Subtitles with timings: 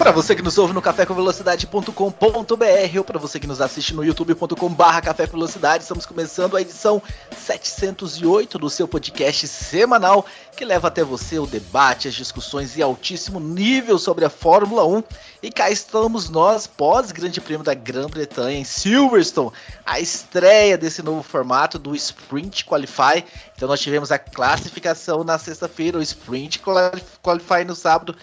[0.00, 5.02] Para você que nos ouve no cafécomvelocidade.com.br ou para você que nos assiste no youtube.com/barra
[5.78, 7.02] estamos começando a edição
[7.36, 10.24] 708 do seu podcast semanal
[10.56, 15.04] que leva até você o debate, as discussões e altíssimo nível sobre a Fórmula 1.
[15.42, 19.52] E cá estamos nós, pós Grande Prêmio da Grã-Bretanha em Silverstone,
[19.84, 23.22] a estreia desse novo formato do Sprint Qualify.
[23.54, 26.62] Então nós tivemos a classificação na sexta-feira, o Sprint
[27.22, 28.16] Qualify no sábado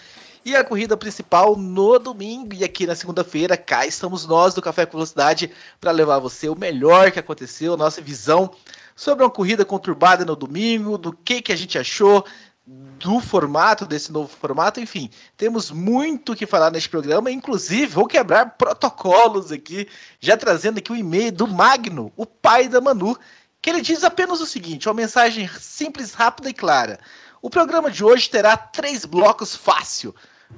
[0.44, 2.54] e a corrida principal no domingo.
[2.54, 6.58] E aqui na segunda-feira, cá estamos nós do Café com Velocidade para levar você o
[6.58, 8.50] melhor que aconteceu, nossa visão
[8.94, 12.24] sobre uma corrida conturbada no domingo, do que, que a gente achou,
[12.66, 18.56] do formato, desse novo formato, enfim, temos muito que falar neste programa, inclusive vou quebrar
[18.58, 19.88] protocolos aqui,
[20.20, 23.16] já trazendo aqui o e-mail do Magno, o pai da Manu,
[23.62, 26.98] que ele diz apenas o seguinte, uma mensagem simples, rápida e clara.
[27.40, 30.14] O programa de hoje terá três blocos fácil.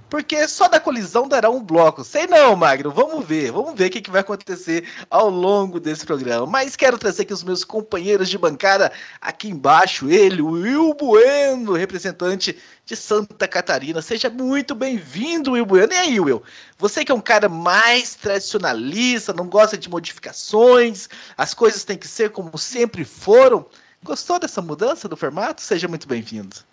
[0.08, 2.04] Porque só da colisão dará um bloco.
[2.04, 2.90] Sei não, Magno.
[2.90, 3.50] Vamos ver.
[3.50, 6.46] Vamos ver o que, vai acontecer ao longo desse programa.
[6.46, 10.08] Mas quero trazer aqui os meus companheiros de bancada aqui embaixo.
[10.08, 14.00] Ele, o Will Bueno, representante de Santa Catarina.
[14.00, 15.92] Seja muito bem-vindo, Will Bueno.
[15.92, 16.42] E aí, Will?
[16.78, 22.08] Você que é um cara mais tradicionalista, não gosta de modificações, as coisas têm que
[22.08, 23.66] ser como sempre foram.
[24.02, 25.60] Gostou dessa mudança do formato?
[25.60, 26.69] Seja muito bem-vindo.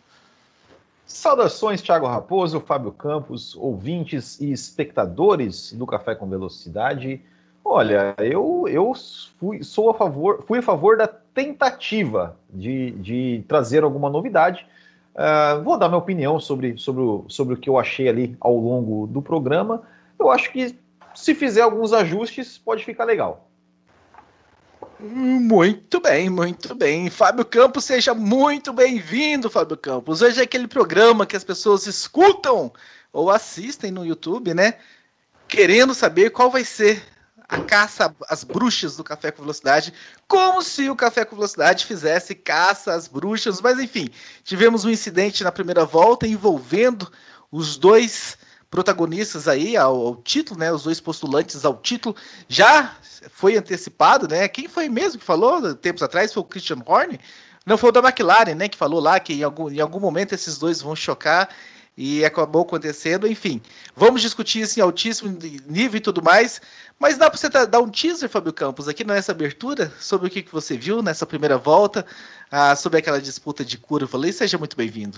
[1.08, 7.22] Saudações, Thiago Raposo, Fábio Campos, ouvintes e espectadores do Café com Velocidade.
[7.64, 8.94] Olha, eu, eu
[9.40, 14.68] fui, sou a favor, fui a favor da tentativa de, de trazer alguma novidade.
[15.16, 18.56] Uh, vou dar minha opinião sobre, sobre, o, sobre o que eu achei ali ao
[18.56, 19.84] longo do programa.
[20.20, 20.78] Eu acho que
[21.16, 23.47] se fizer alguns ajustes, pode ficar legal.
[25.00, 27.08] Muito bem, muito bem.
[27.12, 30.24] Fábio Campos, seja muito bem-vindo, Fábio Campos.
[30.24, 32.74] Hoje é aquele programa que as pessoas escutam
[33.14, 34.80] ou assistem no YouTube, né?
[35.48, 37.04] Querendo saber qual vai ser
[37.48, 39.94] a caça às bruxas do Café com Velocidade,
[40.28, 44.10] como se o Café com Velocidade fizesse caça às bruxas, mas enfim,
[44.44, 47.10] tivemos um incidente na primeira volta envolvendo
[47.52, 48.36] os dois
[48.70, 50.72] protagonistas aí ao, ao, título, né?
[50.72, 52.16] Os dois postulantes ao título
[52.48, 52.96] já
[53.32, 54.48] foi antecipado, né?
[54.48, 57.20] Quem foi mesmo que falou tempos atrás foi o Christian Horner.
[57.66, 58.68] Não foi o da McLaren, né?
[58.68, 61.50] Que falou lá que em algum, em algum momento esses dois vão chocar
[61.98, 63.28] e acabou acontecendo.
[63.28, 63.62] Enfim,
[63.96, 66.62] vamos discutir isso em altíssimo nível e tudo mais.
[67.00, 70.44] Mas dá para você dar um teaser, Fábio Campos, aqui nessa abertura sobre o que,
[70.44, 72.06] que você viu nessa primeira volta,
[72.52, 74.08] ah, sobre aquela disputa de curva.
[74.08, 75.18] Falei, seja muito bem-vindo.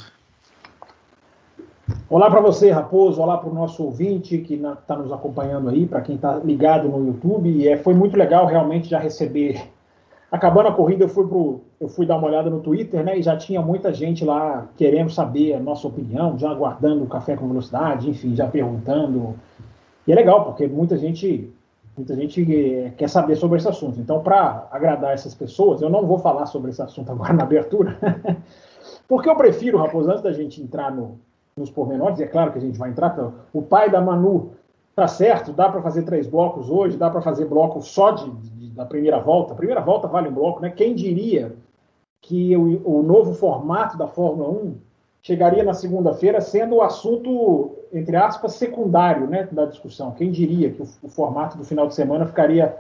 [2.09, 3.22] Olá para você, Raposo.
[3.22, 7.05] Olá para o nosso ouvinte que está nos acompanhando aí, para quem está ligado no
[7.05, 7.50] YouTube.
[7.50, 9.61] E é, foi muito legal realmente já receber.
[10.31, 13.17] Acabando a corrida, eu fui, pro, eu fui dar uma olhada no Twitter, né?
[13.17, 17.35] E já tinha muita gente lá querendo saber a nossa opinião, já aguardando o café
[17.35, 19.35] com velocidade, enfim, já perguntando.
[20.06, 21.51] E é legal, porque muita gente,
[21.97, 24.00] muita gente eh, quer saber sobre esse assunto.
[24.00, 27.97] Então, para agradar essas pessoas, eu não vou falar sobre esse assunto agora na abertura,
[29.07, 31.17] porque eu prefiro, Raposo, antes da gente entrar no,
[31.59, 33.12] nos pormenores, e é claro que a gente vai entrar.
[33.12, 34.52] Então, o pai da Manu
[34.96, 38.70] tá certo, dá para fazer três blocos hoje, dá para fazer bloco só de, de,
[38.72, 39.53] da primeira volta.
[39.53, 40.69] A primeira volta vale um bloco, né?
[40.69, 41.56] Quem diria
[42.22, 44.75] que o, o novo formato da Fórmula 1
[45.22, 50.12] chegaria na segunda-feira sendo o assunto, entre aspas, secundário né, da discussão?
[50.12, 52.75] Quem diria que o, o formato do final de semana ficaria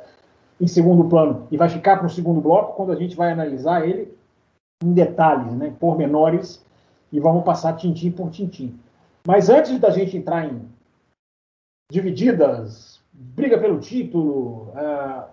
[0.59, 3.87] em segundo plano e vai ficar para o segundo bloco quando a gente vai analisar
[3.87, 4.13] ele
[4.83, 6.63] em detalhes, né, pormenores
[7.11, 8.79] e vamos passar tintim por tintim.
[9.25, 10.61] Mas antes da gente entrar em
[11.91, 15.23] divididas, briga pelo título, uh,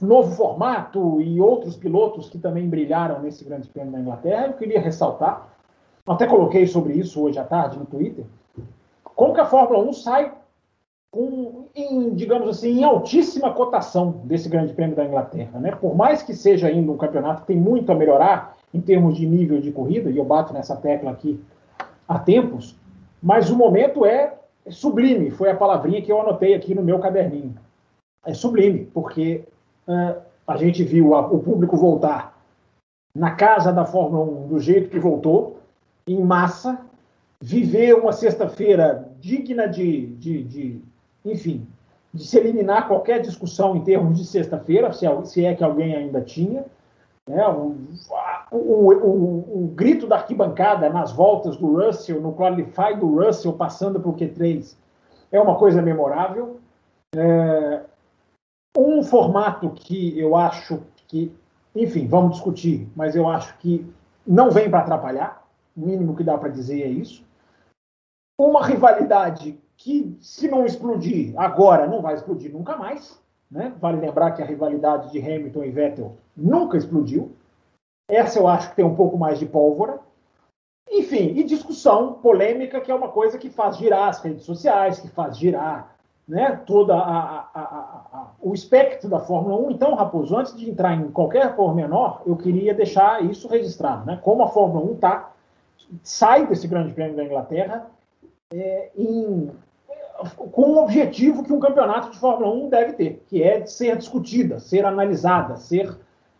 [0.00, 4.80] novo formato e outros pilotos que também brilharam nesse Grande Prêmio da Inglaterra, eu queria
[4.80, 5.48] ressaltar,
[6.06, 8.24] até coloquei sobre isso hoje à tarde no Twitter,
[9.02, 10.32] como que a Fórmula 1 sai
[11.10, 15.58] com, em, digamos assim, em altíssima cotação desse Grande Prêmio da Inglaterra.
[15.58, 15.74] Né?
[15.74, 19.26] Por mais que seja ainda um campeonato que tem muito a melhorar, em termos de
[19.26, 21.40] nível de corrida, e eu bato nessa tecla aqui
[22.06, 22.76] há tempos,
[23.22, 24.34] mas o momento é
[24.68, 27.54] sublime, foi a palavrinha que eu anotei aqui no meu caderninho.
[28.24, 29.44] É sublime, porque
[29.86, 32.38] uh, a gente viu a, o público voltar
[33.14, 35.58] na casa da Fórmula 1 do jeito que voltou,
[36.06, 36.78] em massa,
[37.40, 40.80] viver uma sexta-feira digna de, de, de,
[41.24, 41.66] enfim,
[42.12, 46.20] de se eliminar qualquer discussão em termos de sexta-feira, se, se, é que alguém ainda
[46.20, 46.64] tinha.
[47.28, 47.46] Né?
[47.46, 47.76] O,
[48.50, 53.96] o, o, o, grito da arquibancada nas voltas do Russell, no qualify do Russell passando
[53.96, 54.74] o Q3,
[55.30, 56.58] é uma coisa memorável.
[57.14, 57.82] É,
[58.76, 61.30] um formato que eu acho que,
[61.74, 63.86] enfim, vamos discutir, mas eu acho que
[64.26, 65.46] não vem para atrapalhar,
[65.76, 67.26] o mínimo que dá para dizer é isso.
[68.38, 73.20] Uma rivalidade que, se não explodir agora, não vai explodir nunca mais.
[73.50, 73.72] Né?
[73.80, 77.32] Vale lembrar que a rivalidade de Hamilton e Vettel nunca explodiu.
[78.08, 80.00] Essa eu acho que tem um pouco mais de pólvora.
[80.90, 85.08] Enfim, e discussão polêmica, que é uma coisa que faz girar as redes sociais, que
[85.08, 85.94] faz girar
[86.26, 86.92] né, todo
[88.40, 89.70] o espectro da Fórmula 1.
[89.72, 94.06] Então, Raposo, antes de entrar em qualquer pormenor, eu queria deixar isso registrado.
[94.06, 94.18] Né?
[94.22, 95.32] Como a Fórmula 1 tá,
[96.02, 97.86] sai desse grande prêmio da Inglaterra
[98.52, 99.50] é, em,
[100.36, 104.58] com o objetivo que um campeonato de Fórmula 1 deve ter, que é ser discutida,
[104.58, 105.96] ser analisada, ser,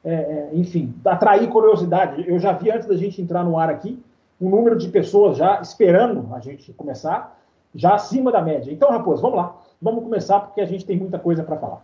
[0.09, 2.25] é, é, enfim, atrair curiosidade.
[2.27, 4.03] Eu já vi antes da gente entrar no ar aqui
[4.41, 7.39] um número de pessoas já esperando a gente começar,
[7.75, 8.73] já acima da média.
[8.73, 9.57] Então, Raposo, vamos lá.
[9.83, 11.83] Vamos começar porque a gente tem muita coisa para falar.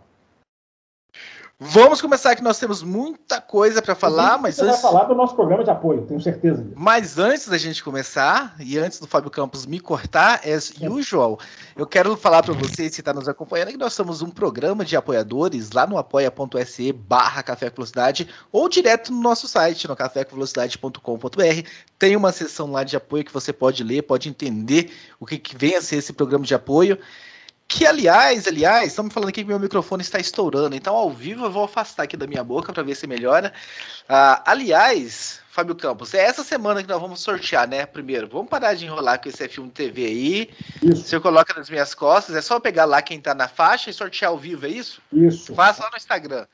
[1.57, 4.81] Vamos começar que nós temos muita coisa para falar, mas você antes...
[4.81, 6.67] vai falar do nosso programa de apoio, tenho certeza.
[6.75, 11.39] Mas antes da gente começar e antes do Fábio Campos me cortar, as usual,
[11.73, 14.97] eu quero falar para vocês que está nos acompanhando que nós somos um programa de
[14.97, 21.69] apoiadores lá no apoia.se/barra Café com Velocidade ou direto no nosso site no cafécomvelocidade.com.br.
[21.97, 25.55] Tem uma seção lá de apoio que você pode ler, pode entender o que, que
[25.55, 26.99] vem a ser esse programa de apoio.
[27.67, 31.51] Que, aliás, aliás, estamos falando aqui que meu microfone está estourando, então ao vivo eu
[31.51, 33.51] vou afastar aqui da minha boca para ver se melhora.
[34.03, 37.85] Uh, aliás, Fábio Campos, é essa semana que nós vamos sortear, né?
[37.85, 40.49] Primeiro, vamos parar de enrolar com esse F1 TV aí.
[40.83, 41.03] Isso.
[41.03, 44.31] Você coloca nas minhas costas, é só pegar lá quem está na faixa e sortear
[44.31, 45.01] ao vivo, é isso?
[45.11, 45.55] Isso.
[45.55, 46.45] Faça lá no Instagram.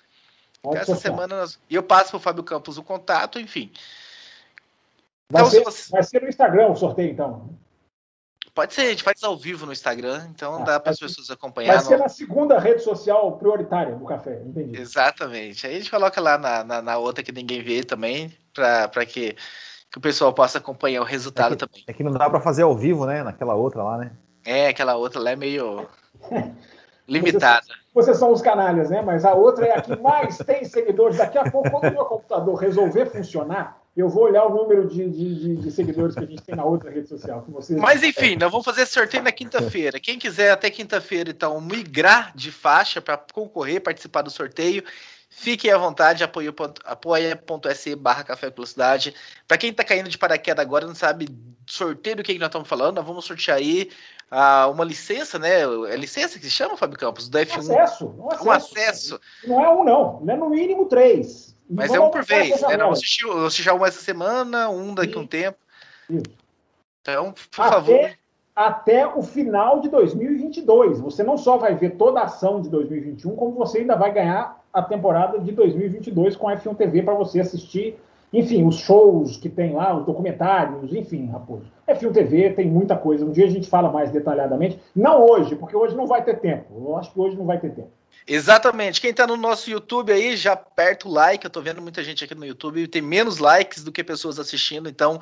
[0.62, 1.14] Pode essa sortear.
[1.14, 1.60] semana nós...
[1.70, 3.70] E eu passo para o Fábio Campos o contato, enfim.
[5.30, 5.92] Vai, então, ser, você...
[5.92, 7.50] vai ser no Instagram o sorteio, então.
[8.54, 11.32] Pode ser, a gente faz ao vivo no Instagram, então ah, dá para as pessoas
[11.32, 11.76] acompanhar.
[11.76, 14.80] Vai ser na segunda rede social prioritária do café, entendi.
[14.80, 15.66] Exatamente.
[15.66, 19.38] Aí a gente coloca lá na, na, na outra que ninguém vê também, para que,
[19.90, 21.84] que o pessoal possa acompanhar o resultado é que, também.
[21.88, 23.24] É que não dá para fazer ao vivo, né?
[23.24, 24.12] Naquela outra lá, né?
[24.44, 25.88] É, aquela outra lá é meio
[27.08, 27.66] limitada.
[27.66, 29.02] Vocês, vocês, são os canalhas, né?
[29.02, 31.18] Mas a outra é a que mais tem seguidores.
[31.18, 35.10] Daqui a pouco, quando o meu computador resolver funcionar, eu vou olhar o número de,
[35.10, 37.44] de, de, seguidores que a gente tem na outra rede social.
[37.50, 40.00] Vocês Mas enfim, nós vamos fazer sorteio na quinta-feira.
[40.00, 44.82] Quem quiser até quinta-feira, então, migrar de faixa para concorrer, participar do sorteio,
[45.30, 49.14] fiquem à vontade, apoia.se barra Café Velocidade.
[49.46, 51.28] Para quem está caindo de paraquedas agora não sabe
[51.68, 53.90] sorteio do que, que nós estamos falando, nós vamos sortear aí
[54.32, 55.64] uh, uma licença, né?
[55.90, 57.28] É licença que se chama, Fábio Campos?
[57.28, 57.56] Do F1.
[57.56, 58.16] Um acesso.
[58.18, 58.46] Um acesso.
[58.46, 59.22] Um acesso.
[59.46, 60.22] Não é um, não.
[60.22, 61.51] Não é no mínimo três.
[61.72, 62.76] Mas é um por vez, né?
[62.76, 65.58] Não, eu assisti, eu assisti já um essa semana, um daqui a um tempo.
[66.10, 66.24] Isso.
[67.02, 68.12] Então, por até, favor.
[68.54, 71.00] Até o final de 2022.
[71.00, 74.62] Você não só vai ver toda a ação de 2021, como você ainda vai ganhar
[74.74, 77.98] a temporada de 2022 com a F1 TV para você assistir,
[78.34, 81.64] enfim, os shows que tem lá, os documentários, enfim, Raposo.
[81.88, 83.26] F1 TV tem muita coisa.
[83.26, 84.80] Um dia a gente fala mais detalhadamente.
[84.96, 86.66] Não hoje, porque hoje não vai ter tempo.
[86.76, 87.92] Eu acho que hoje não vai ter tempo.
[88.28, 89.02] Exatamente.
[89.02, 91.44] Quem está no nosso YouTube aí, já aperta o like.
[91.44, 92.88] Eu estou vendo muita gente aqui no YouTube.
[92.88, 94.88] Tem menos likes do que pessoas assistindo.
[94.88, 95.20] Então,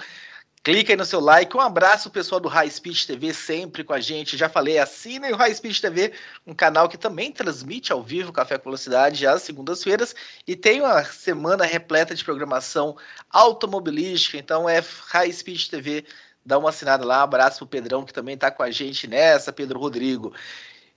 [0.63, 1.55] clica aí no seu like.
[1.55, 4.38] Um abraço pessoal do High Speed TV, sempre com a gente.
[4.38, 6.13] Já falei, assinem o High Speed TV,
[6.46, 10.13] um canal que também transmite ao vivo Café com Velocidade às segundas-feiras.
[10.46, 12.98] E tem uma semana repleta de programação
[13.29, 14.38] automobilística.
[14.38, 16.05] Então, é High Speed TV.
[16.46, 17.19] Dá uma assinada lá.
[17.22, 20.34] Um abraço pro Pedrão, que também está com a gente nessa, Pedro Rodrigo.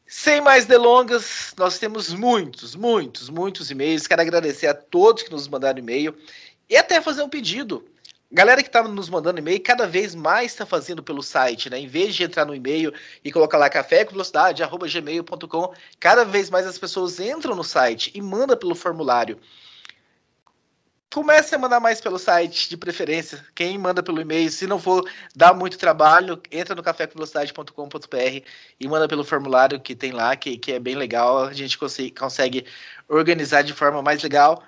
[0.07, 4.07] Sem mais delongas, nós temos muitos, muitos, muitos e-mails.
[4.07, 6.15] Quero agradecer a todos que nos mandaram e-mail
[6.69, 7.85] e até fazer um pedido.
[8.31, 11.79] Galera que está nos mandando e-mail, cada vez mais está fazendo pelo site, né?
[11.79, 12.93] Em vez de entrar no e-mail
[13.23, 17.63] e colocar lá café com velocidade, arroba gmail.com, cada vez mais as pessoas entram no
[17.63, 19.39] site e mandam pelo formulário
[21.13, 23.45] comece a mandar mais pelo site, de preferência.
[23.55, 28.47] Quem manda pelo e-mail, se não for dar muito trabalho, entra no cafécomvelocidade.com.br
[28.81, 31.45] e manda pelo formulário que tem lá, que, que é bem legal.
[31.45, 32.67] A gente consegue, consegue
[33.09, 34.65] organizar de forma mais legal.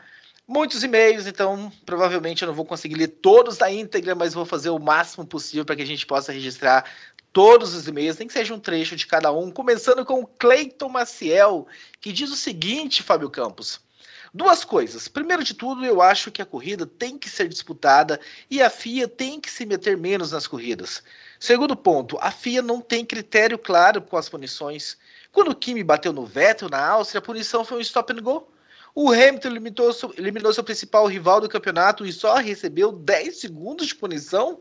[0.47, 4.69] Muitos e-mails, então provavelmente eu não vou conseguir ler todos da íntegra, mas vou fazer
[4.69, 6.85] o máximo possível para que a gente possa registrar
[7.33, 10.91] todos os e-mails, nem que seja um trecho de cada um, começando com o Cleiton
[10.91, 11.67] Maciel,
[12.01, 13.84] que diz o seguinte, Fábio Campos.
[14.37, 15.07] Duas coisas.
[15.07, 18.19] Primeiro de tudo, eu acho que a corrida tem que ser disputada
[18.50, 21.05] e a FIA tem que se meter menos nas corridas.
[21.38, 24.97] Segundo ponto, a FIA não tem critério claro com as punições.
[25.31, 28.49] Quando o Kimi bateu no Vettel na Áustria, a punição foi um stop and go.
[28.93, 33.95] O Hamilton limitou, eliminou seu principal rival do campeonato e só recebeu 10 segundos de
[33.95, 34.61] punição?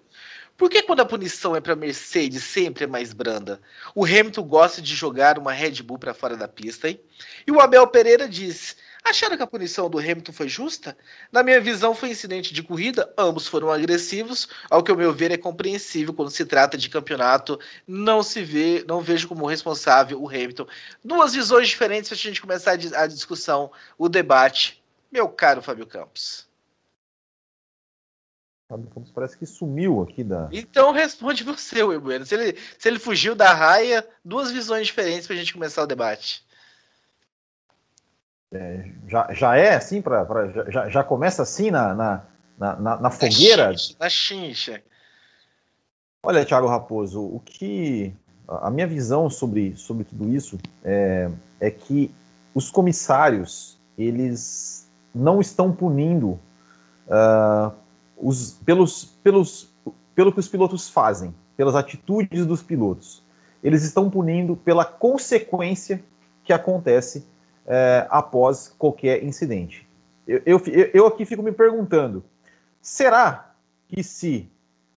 [0.55, 3.59] Por que quando a punição é para Mercedes sempre é mais branda?
[3.95, 6.99] O Hamilton gosta de jogar uma Red Bull para fora da pista, hein?
[7.47, 10.97] E o Abel Pereira diz: Acharam que a punição do Hamilton foi justa?
[11.29, 15.29] Na minha visão, foi incidente de corrida, ambos foram agressivos, ao que, ao meu ver,
[15.29, 17.59] é compreensível quando se trata de campeonato.
[17.85, 20.65] Não se vê, não vejo como responsável o Hamilton.
[21.03, 24.81] Duas visões diferentes para a gente começar a discussão, o debate.
[25.11, 26.47] Meu caro Fábio Campos.
[28.69, 30.47] Fábio Campos parece que sumiu aqui da.
[30.51, 32.25] Então responde você, Will Bueno.
[32.25, 35.87] Se ele, se ele fugiu da raia, duas visões diferentes para a gente começar o
[35.87, 36.43] debate.
[38.53, 42.21] É, já, já é assim, pra, pra já, já começa assim na, na,
[42.57, 43.73] na, na fogueira?
[43.99, 44.81] Na chincha.
[46.21, 48.13] Olha, Thiago Raposo, o que.
[48.47, 52.13] A minha visão sobre, sobre tudo isso é, é que
[52.53, 56.39] os comissários eles não estão punindo
[57.07, 57.73] uh,
[58.17, 59.69] os, pelos, pelos,
[60.13, 63.23] pelo que os pilotos fazem, pelas atitudes dos pilotos.
[63.63, 66.03] Eles estão punindo pela consequência
[66.43, 67.25] que acontece
[67.65, 69.87] é, após qualquer incidente.
[70.27, 70.61] Eu, eu,
[70.93, 72.23] eu aqui fico me perguntando:
[72.81, 73.53] será
[73.87, 74.49] que se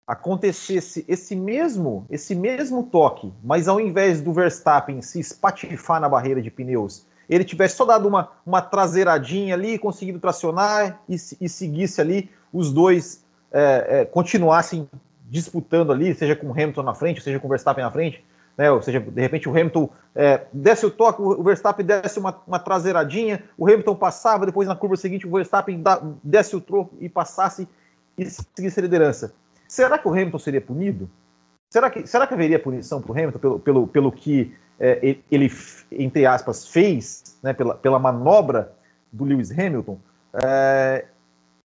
[0.07, 6.41] acontecesse esse mesmo, esse mesmo toque, mas ao invés do Verstappen se espatifar na barreira
[6.41, 11.99] de pneus, ele tivesse só dado uma, uma traseiradinha ali, conseguido tracionar e, e seguisse
[11.99, 14.87] ali, os dois é, é, continuassem
[15.27, 18.23] disputando ali, seja com Hamilton na frente, seja com Verstappen na frente,
[18.57, 18.71] né?
[18.71, 22.59] Ou seja, de repente o Hamilton é, desce o toque, o Verstappen desce uma, uma,
[22.59, 27.09] traseiradinha, o Hamilton passava, depois na curva seguinte o Verstappen dá, desce o troco e
[27.09, 27.67] passasse
[28.17, 29.33] e seguisse a liderança.
[29.67, 31.09] Será que o Hamilton seria punido?
[31.69, 35.51] Será que, será que haveria punição para o Hamilton pelo, pelo, pelo que é, ele,
[35.91, 38.71] entre aspas, fez, né, pela, pela manobra
[39.11, 39.99] do Lewis Hamilton?
[40.33, 41.05] É,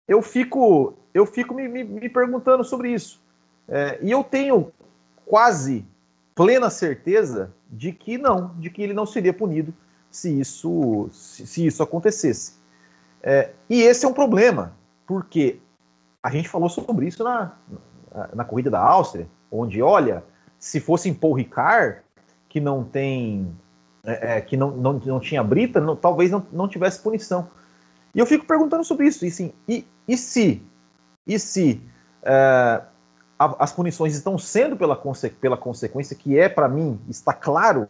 [0.07, 3.19] eu fico, eu fico me, me, me perguntando sobre isso.
[3.67, 4.71] É, e eu tenho
[5.25, 5.83] quase
[6.35, 9.73] plena certeza de que não, de que ele não seria punido
[10.11, 12.53] se isso, se, se isso acontecesse.
[13.23, 14.73] É, e esse é um problema,
[15.07, 15.59] porque
[16.21, 17.53] a gente falou sobre isso na,
[18.33, 20.23] na, corrida da Áustria, onde, olha,
[20.59, 22.01] se fosse em Paul Ricard,
[22.47, 23.51] que não tem.
[24.03, 27.49] É, é, que não, não, não tinha brita, não, talvez não, não tivesse punição.
[28.13, 29.25] E eu fico perguntando sobre isso.
[29.25, 30.61] E, sim, e, e se?
[31.25, 31.81] E se
[32.21, 32.81] é,
[33.37, 37.87] a, as punições estão sendo pela, conse, pela consequência, que é, para mim, está claro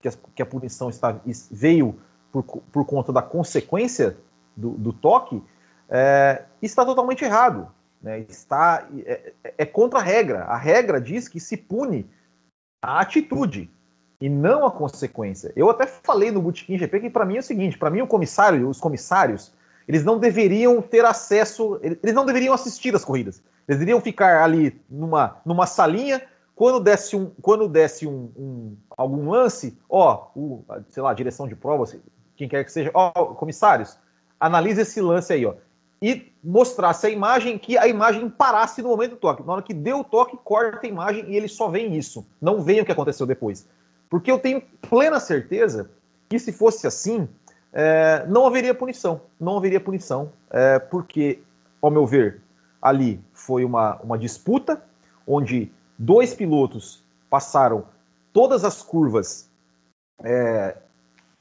[0.00, 1.16] que a, que a punição está,
[1.50, 1.98] veio
[2.30, 4.16] por, por conta da consequência
[4.56, 5.42] do, do toque,
[5.88, 7.68] é, está totalmente errado.
[8.02, 8.20] Né?
[8.28, 10.44] Está, é, é, contra a regra.
[10.44, 12.08] A regra diz que se pune
[12.82, 13.70] a atitude
[14.20, 15.52] e não a consequência.
[15.56, 18.06] Eu até falei no Botequim GP que para mim é o seguinte: para mim o
[18.06, 19.52] comissário, os comissários,
[19.88, 23.42] eles não deveriam ter acesso, eles não deveriam assistir às corridas.
[23.68, 26.22] Eles iriam ficar ali numa, numa salinha,
[26.54, 31.56] quando desse, um, quando desse um, um algum lance, ó, o, sei lá, direção de
[31.56, 31.84] prova,
[32.36, 33.98] quem quer que seja, ó, comissários,
[34.38, 35.54] analise esse lance aí, ó.
[36.02, 39.42] E mostrasse a imagem, que a imagem parasse no momento do toque.
[39.42, 42.26] Na hora que deu o toque, corta a imagem e eles só veem isso.
[42.40, 43.66] Não veem o que aconteceu depois.
[44.10, 45.90] Porque eu tenho plena certeza
[46.28, 47.26] que se fosse assim,
[47.72, 49.22] é, não haveria punição.
[49.40, 51.40] Não haveria punição, é, porque,
[51.80, 52.42] ao meu ver,
[52.84, 54.84] ali foi uma, uma disputa
[55.26, 57.86] onde dois pilotos passaram
[58.30, 59.48] todas as curvas
[60.22, 60.76] é,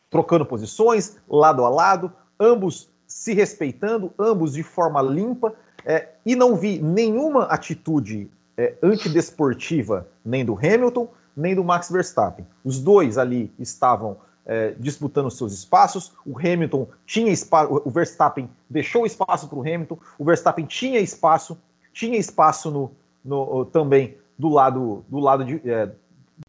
[0.09, 5.53] trocando posições, lado a lado, ambos se respeitando, ambos de forma limpa,
[5.85, 12.47] é, e não vi nenhuma atitude é, antidesportiva nem do Hamilton, nem do Max Verstappen.
[12.63, 16.11] Os dois ali estavam é, disputando seus espaços.
[16.25, 19.97] O Hamilton tinha espaço, o Verstappen deixou espaço para o Hamilton.
[20.17, 21.57] O Verstappen tinha espaço,
[21.93, 22.91] tinha espaço no,
[23.23, 25.89] no também do lado do lado de é,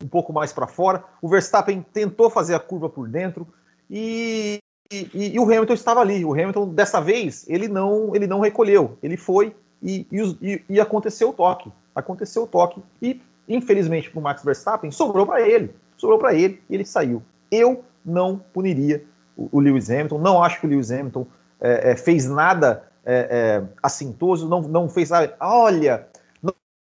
[0.02, 1.04] um pouco mais para fora.
[1.20, 3.46] O Verstappen tentou fazer a curva por dentro
[3.88, 4.58] e,
[4.92, 6.24] e, e, o Hamilton estava ali.
[6.24, 8.98] O Hamilton dessa vez ele não ele não recolheu.
[9.02, 10.06] Ele foi e,
[10.68, 11.70] e aconteceu o toque.
[11.94, 15.74] Aconteceu o toque e infelizmente para o Max Verstappen sobrou para ele.
[15.96, 17.22] Sobrou para ele e ele saiu.
[17.54, 19.04] Eu não puniria
[19.37, 21.26] o, Lewis Hamilton, não acho que o Lewis Hamilton
[21.61, 25.37] é, é, fez nada é, é assintoso, não, não fez nada.
[25.40, 26.06] Olha,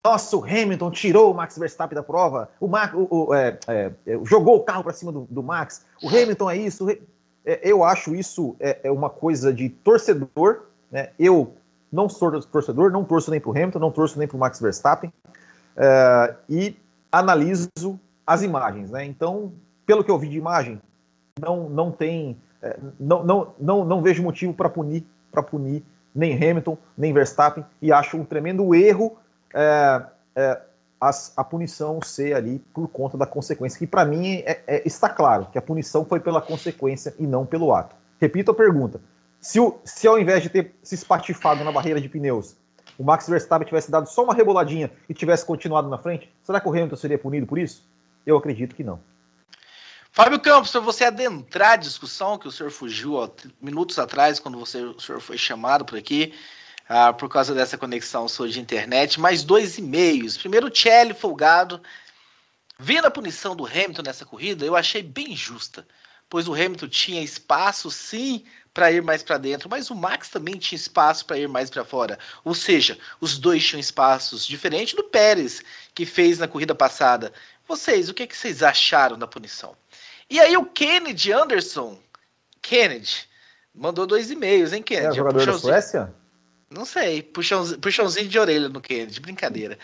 [0.04, 3.92] nossa, o Hamilton tirou o Max Verstappen da prova, o, Max, o, o é, é,
[4.24, 6.86] jogou o carro para cima do, do, Max, o Hamilton é isso.
[7.44, 10.66] eu acho isso é, uma coisa de torcedor.
[10.90, 11.10] Né?
[11.18, 11.54] Eu
[11.92, 14.60] não sou torcedor, não torço nem para o Hamilton, não torço nem para o Max
[14.60, 15.12] Verstappen.
[16.48, 16.76] e
[17.12, 17.68] analiso
[18.26, 18.90] as imagens.
[18.90, 19.04] Né?
[19.04, 19.52] Então,
[19.88, 20.78] pelo que eu vi de imagem,
[21.40, 22.36] não, não tem.
[22.60, 25.02] É, não, não, não, não vejo motivo para punir,
[25.32, 25.82] para punir
[26.14, 29.16] nem Hamilton, nem Verstappen, e acho um tremendo erro
[29.54, 30.02] é,
[30.36, 30.60] é,
[31.00, 35.08] a, a, punição ser ali por conta da consequência, que para mim é, é, está
[35.08, 37.96] claro que a punição foi pela consequência e não pelo ato.
[38.20, 39.00] Repito a pergunta:
[39.40, 42.54] se, o, se ao invés de ter se espatifado na barreira de pneus,
[42.98, 46.68] o Max Verstappen tivesse dado só uma reboladinha e tivesse continuado na frente, será que
[46.68, 47.88] o Hamilton seria punido por isso?
[48.26, 49.00] Eu acredito que não.
[50.18, 53.30] Fábio Campos, para você adentrar a discussão, que o senhor fugiu ó,
[53.62, 56.34] minutos atrás, quando você, o senhor foi chamado por aqui,
[56.88, 60.36] ah, por causa dessa conexão sua de internet, mais dois e-mails.
[60.36, 61.80] Primeiro, o Tchelle Folgado.
[62.80, 65.86] Vendo a punição do Hamilton nessa corrida, eu achei bem justa,
[66.28, 68.44] pois o Hamilton tinha espaço, sim,
[68.74, 71.84] para ir mais para dentro, mas o Max também tinha espaço para ir mais para
[71.84, 72.18] fora.
[72.44, 75.62] Ou seja, os dois tinham espaços, diferente do Pérez,
[75.94, 77.32] que fez na corrida passada.
[77.68, 79.76] Vocês, o que, que vocês acharam da punição?
[80.30, 81.98] E aí o Kennedy Anderson,
[82.60, 83.26] Kennedy,
[83.74, 85.08] mandou dois e-mails, hein, Kennedy?
[85.08, 86.12] É jogador da Suécia?
[86.70, 89.78] Não sei, puxãozinho, puxãozinho de orelha no Kennedy, brincadeira.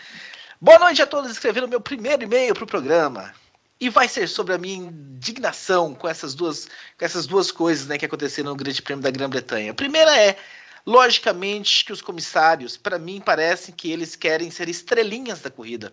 [0.61, 3.33] Boa noite a todos, escrevendo meu primeiro e-mail para o programa.
[3.79, 6.65] E vai ser sobre a minha indignação com essas duas,
[6.97, 9.71] com essas duas coisas né, que aconteceram no Grande Prêmio da Grã-Bretanha.
[9.71, 10.37] A primeira é,
[10.85, 15.91] logicamente, que os comissários, para mim, parecem que eles querem ser estrelinhas da corrida.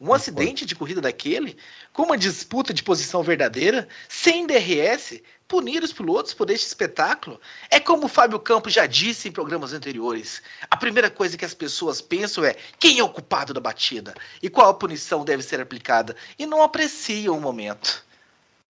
[0.00, 1.56] Um acidente de corrida daquele,
[1.92, 7.40] com uma disputa de posição verdadeira, sem DRS, punir os pilotos por este espetáculo?
[7.70, 10.42] É como o Fábio Campos já disse em programas anteriores.
[10.70, 14.50] A primeira coisa que as pessoas pensam é quem é o culpado da batida e
[14.50, 18.04] qual a punição deve ser aplicada e não apreciam o momento.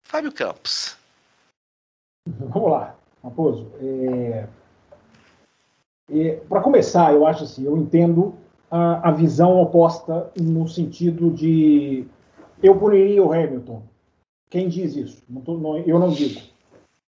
[0.03, 0.97] Fábio Campos.
[2.27, 3.71] Vamos lá, Raposo.
[3.81, 4.47] É...
[6.12, 8.35] É, Para começar, eu acho assim, eu entendo
[8.71, 12.07] a, a visão oposta no sentido de
[12.62, 13.83] eu puniria o Hamilton.
[14.49, 15.23] Quem diz isso?
[15.29, 16.41] Não tô, não, eu não digo.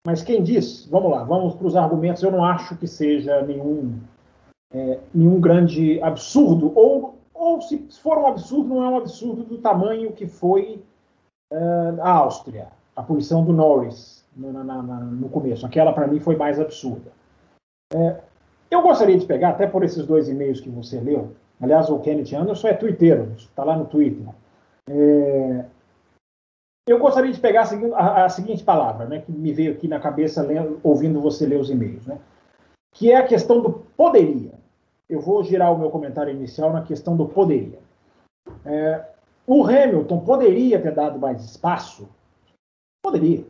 [0.05, 0.87] Mas quem diz?
[0.87, 2.23] Vamos lá, vamos para os argumentos.
[2.23, 3.99] Eu não acho que seja nenhum,
[4.73, 9.57] é, nenhum grande absurdo, ou, ou se for um absurdo, não é um absurdo do
[9.59, 10.83] tamanho que foi
[11.51, 15.65] uh, a Áustria, a punição do Norris no, na, na, no começo.
[15.65, 17.11] Aquela, para mim, foi mais absurda.
[17.93, 18.21] É,
[18.71, 22.33] eu gostaria de pegar, até por esses dois e-mails que você leu, Aliás, o Kenneth
[22.35, 24.25] Anderson é twitteiro, está lá no Twitter.
[24.89, 25.65] É...
[26.87, 29.99] Eu gostaria de pegar a a, a seguinte, palavra, né, que me veio aqui na
[29.99, 32.17] cabeça lendo, ouvindo você ler os e-mails, né,
[32.91, 34.53] que é a questão do poderia.
[35.07, 37.79] Eu vou girar o meu comentário inicial na questão do poderia.
[38.65, 39.05] É,
[39.45, 42.09] o Hamilton poderia ter dado mais espaço?
[43.03, 43.45] Poderia.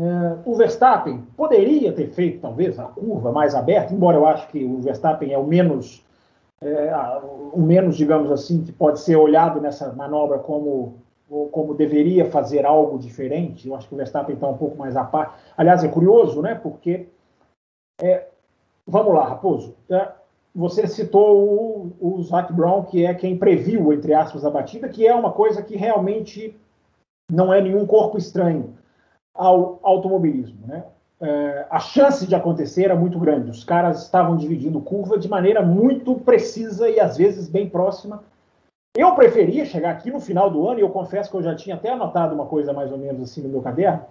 [0.00, 4.64] É, o Verstappen poderia ter feito, talvez, a curva mais aberta, embora eu acho que
[4.64, 6.06] o Verstappen é o menos
[6.60, 6.92] é,
[7.52, 10.96] o menos, digamos assim, que pode ser olhado nessa manobra como,
[11.52, 13.68] como deveria fazer algo diferente.
[13.68, 15.38] Eu acho que o Verstappen está um pouco mais a par.
[15.56, 16.54] Aliás, é curioso, né?
[16.54, 17.08] Porque,
[18.00, 18.26] é,
[18.86, 20.12] vamos lá, Raposo, é,
[20.54, 25.06] você citou o, o Zac Brown, que é quem previu, entre aspas, a batida, que
[25.06, 26.58] é uma coisa que realmente
[27.30, 28.76] não é nenhum corpo estranho
[29.34, 30.84] ao automobilismo, né?
[31.20, 33.50] É, a chance de acontecer era muito grande.
[33.50, 38.22] Os caras estavam dividindo curva de maneira muito precisa e às vezes bem próxima.
[38.96, 41.76] Eu preferia chegar aqui no final do ano, e eu confesso que eu já tinha
[41.76, 44.02] até anotado uma coisa mais ou menos assim no meu caderno,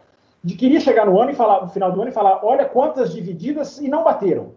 [0.43, 3.11] de queria chegar no ano e falar, no final do ano e falar, olha quantas
[3.11, 4.53] divididas e não bateram.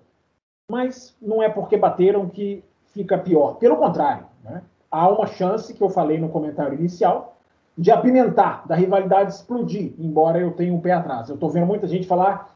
[0.71, 3.57] Mas não é porque bateram que fica pior.
[3.57, 4.63] Pelo contrário, né?
[4.91, 7.40] há uma chance que eu falei no comentário inicial
[7.77, 11.29] de apimentar, da rivalidade explodir, embora eu tenha um pé atrás.
[11.29, 12.55] Eu estou vendo muita gente falar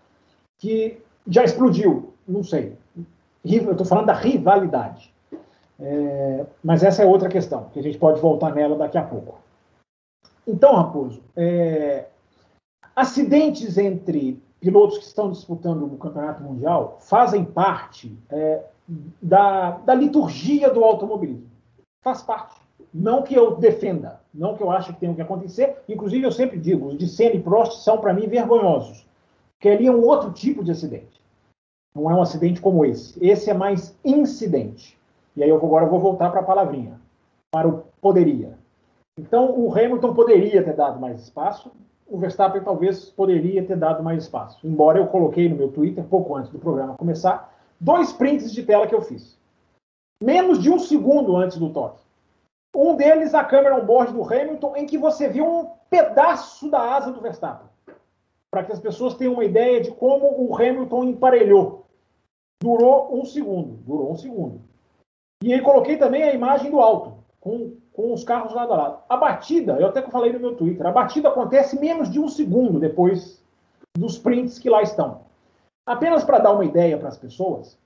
[0.59, 2.77] que já explodiu, não sei.
[3.44, 5.12] Eu estou falando da rivalidade.
[5.79, 9.38] É, mas essa é outra questão, que a gente pode voltar nela daqui a pouco.
[10.46, 12.07] Então, Raposo, é,
[12.94, 18.62] acidentes entre pilotos que estão disputando o campeonato mundial fazem parte é,
[19.20, 21.50] da, da liturgia do automobilismo.
[22.03, 22.61] Faz parte.
[22.92, 25.77] Não que eu defenda, não que eu ache que tenha que acontecer.
[25.88, 29.07] Inclusive, eu sempre digo, os de Senna e Prost são, para mim, vergonhosos.
[29.57, 31.23] Porque ali é um outro tipo de acidente.
[31.94, 33.25] Não é um acidente como esse.
[33.25, 34.99] Esse é mais incidente.
[35.37, 37.01] E aí eu agora vou voltar para a palavrinha,
[37.53, 38.59] para o poderia.
[39.18, 41.70] Então, o Hamilton poderia ter dado mais espaço,
[42.07, 44.66] o Verstappen talvez poderia ter dado mais espaço.
[44.66, 48.87] Embora eu coloquei no meu Twitter, pouco antes do programa começar, dois prints de tela
[48.87, 49.38] que eu fiz.
[50.23, 52.04] Menos de um segundo antes do toque.
[52.75, 57.13] Um deles, a câmera on-board do Hamilton, em que você viu um pedaço da asa
[57.13, 57.69] do Verstappen.
[58.51, 61.87] Para que as pessoas tenham uma ideia de como o Hamilton emparelhou.
[62.63, 63.79] Durou um segundo.
[63.85, 64.61] Durou um segundo.
[65.43, 68.99] E aí coloquei também a imagem do alto, com com os carros lado a lado.
[69.09, 72.81] A batida, eu até falei no meu Twitter, a batida acontece menos de um segundo
[72.81, 73.43] depois
[73.97, 75.23] dos prints que lá estão.
[75.87, 77.79] Apenas para dar uma ideia para as pessoas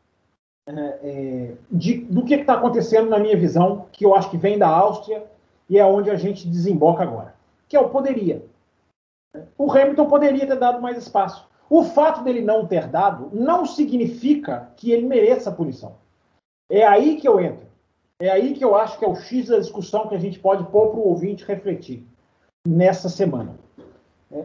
[0.69, 4.59] é, é, de, do que está acontecendo na minha visão, que eu acho que vem
[4.59, 5.25] da Áustria
[5.69, 7.35] e é onde a gente desemboca agora,
[7.67, 8.45] que é o poderia.
[9.57, 11.49] O Hamilton poderia ter dado mais espaço.
[11.71, 15.97] O fato dele não ter dado não significa que ele mereça punição.
[16.71, 17.67] É aí que eu entro.
[18.21, 20.65] É aí que eu acho que é o X da discussão que a gente pode
[20.71, 22.07] pôr para o ouvinte refletir
[22.67, 23.59] nessa semana.
[24.31, 24.45] É.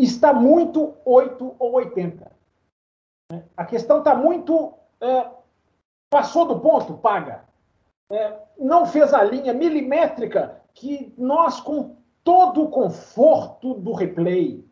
[0.00, 2.35] Está muito 8 ou 80.
[3.32, 3.42] É.
[3.56, 4.74] A questão está muito.
[5.00, 5.26] É,
[6.08, 7.44] passou do ponto, paga.
[8.10, 14.64] É, não fez a linha milimétrica que nós, com todo o conforto do replay,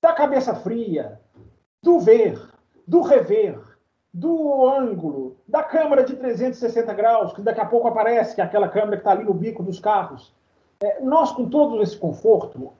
[0.00, 1.20] da cabeça fria,
[1.82, 2.40] do ver,
[2.86, 3.60] do rever,
[4.12, 8.68] do ângulo, da câmera de 360 graus, que daqui a pouco aparece, que é aquela
[8.68, 10.32] câmera que está ali no bico dos carros.
[10.80, 12.72] É, nós, com todo esse conforto,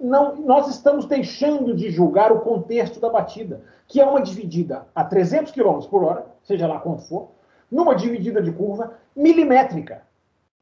[0.00, 5.04] não, nós estamos deixando de julgar o contexto da batida, que é uma dividida a
[5.04, 7.28] 300 km por hora, seja lá quanto for,
[7.70, 10.02] numa dividida de curva milimétrica.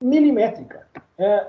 [0.03, 0.87] Milimétrica.
[1.19, 1.47] É,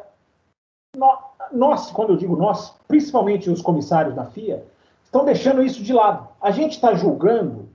[1.52, 4.66] nós, quando eu digo nós, principalmente os comissários da FIA,
[5.04, 6.28] estão deixando isso de lado.
[6.42, 7.70] A gente está julgando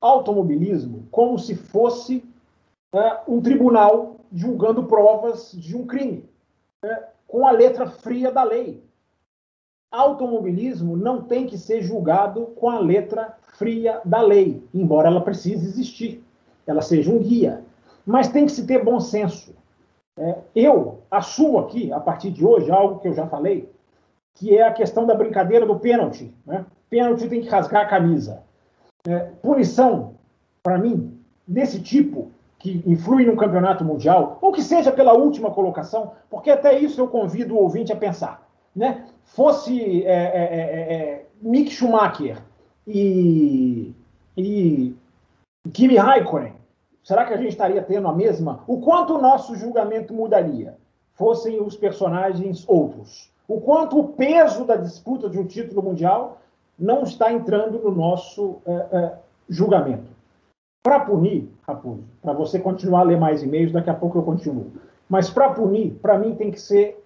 [0.00, 2.24] automobilismo como se fosse
[2.94, 6.28] é, um tribunal julgando provas de um crime,
[6.84, 8.82] é, com a letra fria da lei.
[9.90, 15.66] Automobilismo não tem que ser julgado com a letra fria da lei, embora ela precise
[15.66, 16.22] existir,
[16.66, 17.62] ela seja um guia.
[18.04, 19.54] Mas tem que se ter bom senso.
[20.18, 23.70] É, eu assumo aqui, a partir de hoje, algo que eu já falei,
[24.34, 26.34] que é a questão da brincadeira do pênalti.
[26.44, 26.64] Né?
[26.90, 28.42] Pênalti tem que rasgar a camisa
[29.08, 30.14] é, punição,
[30.62, 36.12] para mim, desse tipo, que influi no campeonato mundial, ou que seja pela última colocação,
[36.28, 38.46] porque até isso eu convido o ouvinte a pensar.
[38.74, 39.06] Né?
[39.28, 42.42] Fosse é, é, é, é Mick Schumacher
[42.86, 43.94] e,
[44.36, 44.96] e
[45.72, 46.54] Kimi Raikkonen,
[47.02, 48.64] será que a gente estaria tendo a mesma?
[48.66, 50.76] O quanto o nosso julgamento mudaria?
[51.14, 53.30] Fossem os personagens outros.
[53.46, 56.40] O quanto o peso da disputa de um título mundial
[56.78, 60.10] não está entrando no nosso é, é, julgamento.
[60.82, 64.72] Para punir, Raposo, para você continuar a ler mais e-mails, daqui a pouco eu continuo.
[65.08, 67.04] Mas para punir, para mim tem que ser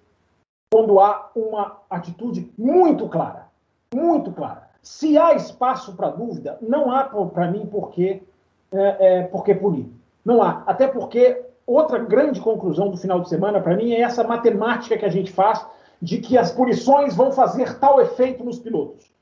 [0.73, 3.45] quando há uma atitude muito clara.
[3.93, 4.71] Muito clara.
[4.81, 8.23] Se há espaço para dúvida, não há para mim por que,
[8.71, 9.85] é, é, por que punir.
[10.25, 10.63] Não há.
[10.65, 15.05] Até porque outra grande conclusão do final de semana, para mim, é essa matemática que
[15.05, 15.63] a gente faz
[16.01, 19.13] de que as punições vão fazer tal efeito nos pilotos.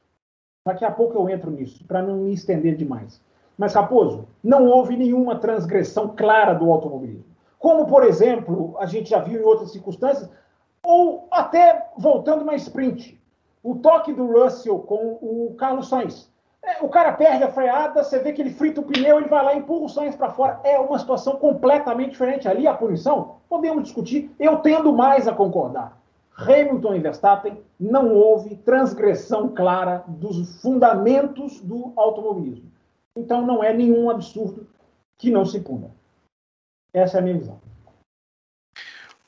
[0.66, 3.22] Daqui a pouco eu entro nisso, para não me estender demais.
[3.58, 7.26] Mas, Raposo, não houve nenhuma transgressão clara do automobilismo.
[7.60, 10.30] Como, por exemplo, a gente já viu em outras circunstâncias,
[10.84, 13.20] ou até voltando na sprint,
[13.63, 16.32] o toque do Russell com o Carlos Sainz.
[16.63, 19.44] É, o cara perde a freada, você vê que ele frita o pneu, ele vai
[19.44, 20.60] lá e empurra o Sainz para fora.
[20.63, 22.48] É uma situação completamente diferente.
[22.48, 26.00] Ali a punição, podemos discutir, eu tendo mais a concordar.
[26.38, 32.72] Hamilton e Verstappen, não houve transgressão clara dos fundamentos do automobilismo.
[33.15, 34.67] Então não é nenhum absurdo
[35.17, 35.91] que não se puna.
[36.94, 37.60] Essa é a minha visão.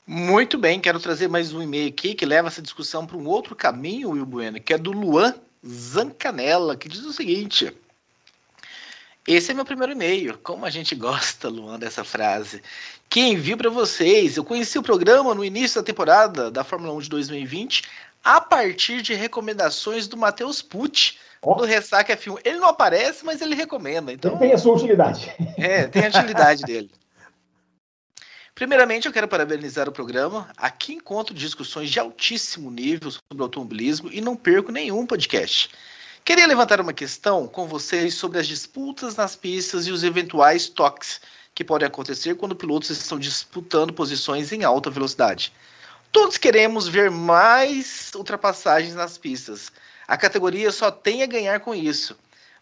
[0.06, 3.56] Muito bem, quero trazer mais um e-mail aqui que leva essa discussão para um outro
[3.56, 5.34] caminho, Will Bueno, que é do Luan
[5.66, 7.72] Zancanella, que diz o seguinte:
[9.26, 10.38] esse é meu primeiro e-mail.
[10.42, 12.62] Como a gente gosta, Luan, dessa frase.
[13.08, 14.36] Que envio para vocês.
[14.36, 17.82] Eu conheci o programa no início da temporada da Fórmula 1 de 2020
[18.22, 21.54] a partir de recomendações do Matheus Pucci, oh.
[21.54, 22.40] do Ressaca F1.
[22.44, 24.12] Ele não aparece, mas ele recomenda.
[24.12, 25.32] Então, ele tem a sua utilidade.
[25.56, 26.90] É, tem a utilidade dele.
[28.54, 30.48] Primeiramente, eu quero parabenizar o programa.
[30.56, 35.70] Aqui encontro discussões de altíssimo nível sobre automobilismo e não perco nenhum podcast.
[36.24, 41.20] Queria levantar uma questão com vocês sobre as disputas nas pistas e os eventuais toques
[41.52, 45.52] que podem acontecer quando pilotos estão disputando posições em alta velocidade.
[46.12, 49.72] Todos queremos ver mais ultrapassagens nas pistas.
[50.06, 52.16] A categoria só tem a ganhar com isso.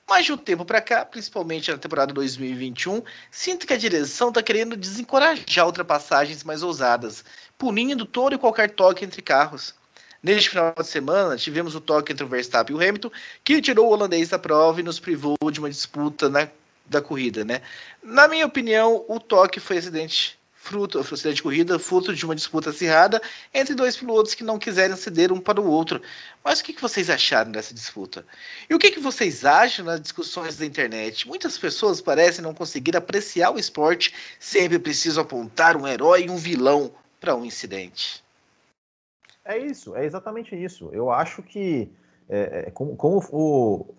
[0.08, 4.42] Mas de um tempo para cá, principalmente na temporada 2021, sinto que a direção está
[4.42, 7.24] querendo desencorajar ultrapassagens mais ousadas,
[7.56, 9.74] punindo todo e qualquer toque entre carros.
[10.22, 13.10] Neste final de semana, tivemos o toque entre o Verstappen e o Hamilton,
[13.42, 16.48] que tirou o holandês da prova e nos privou de uma disputa na,
[16.86, 17.60] da corrida, né?
[18.02, 22.36] Na minha opinião, o toque foi acidente fruto, o acidente de corrida, fruto de uma
[22.36, 23.20] disputa acirrada
[23.52, 26.00] entre dois pilotos que não quiserem ceder um para o outro.
[26.44, 28.24] Mas o que, que vocês acharam dessa disputa?
[28.70, 31.26] E o que, que vocês acham nas discussões da internet?
[31.26, 36.36] Muitas pessoas parecem não conseguir apreciar o esporte, sempre precisam apontar um herói e um
[36.36, 38.22] vilão para um incidente.
[39.44, 40.90] É isso, é exatamente isso.
[40.92, 41.90] Eu acho que
[42.30, 43.94] é, é, como, como, o.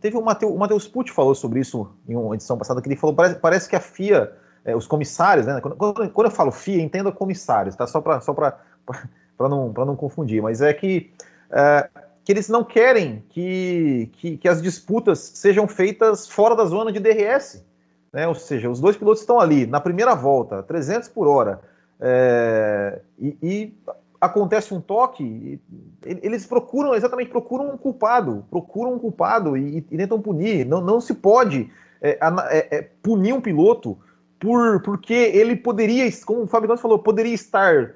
[0.00, 3.40] Teve o Matheus Pucci falou sobre isso em uma edição passada, que ele falou: parece,
[3.40, 4.32] parece que a FIA,
[4.64, 5.60] é, os comissários, né?
[5.60, 5.76] Quando,
[6.10, 7.86] quando, eu falo FIA, entenda comissários, tá?
[7.86, 8.34] Só para só
[9.48, 11.12] não, não confundir, mas é que,
[11.50, 11.88] é,
[12.24, 17.00] que eles não querem que, que, que, as disputas sejam feitas fora da zona de
[17.00, 17.64] DRS.
[18.12, 18.26] Né?
[18.28, 21.60] Ou seja, os dois pilotos estão ali na primeira volta, 300 por hora,
[22.00, 23.78] é, e, e
[24.20, 25.60] acontece um toque,
[26.02, 30.64] eles procuram, exatamente, procuram um culpado, procuram um culpado e, e tentam punir.
[30.64, 32.18] Não, não se pode é,
[32.50, 33.98] é, é, punir um piloto
[34.44, 37.94] por, porque ele poderia, como o Fábio falou, poderia estar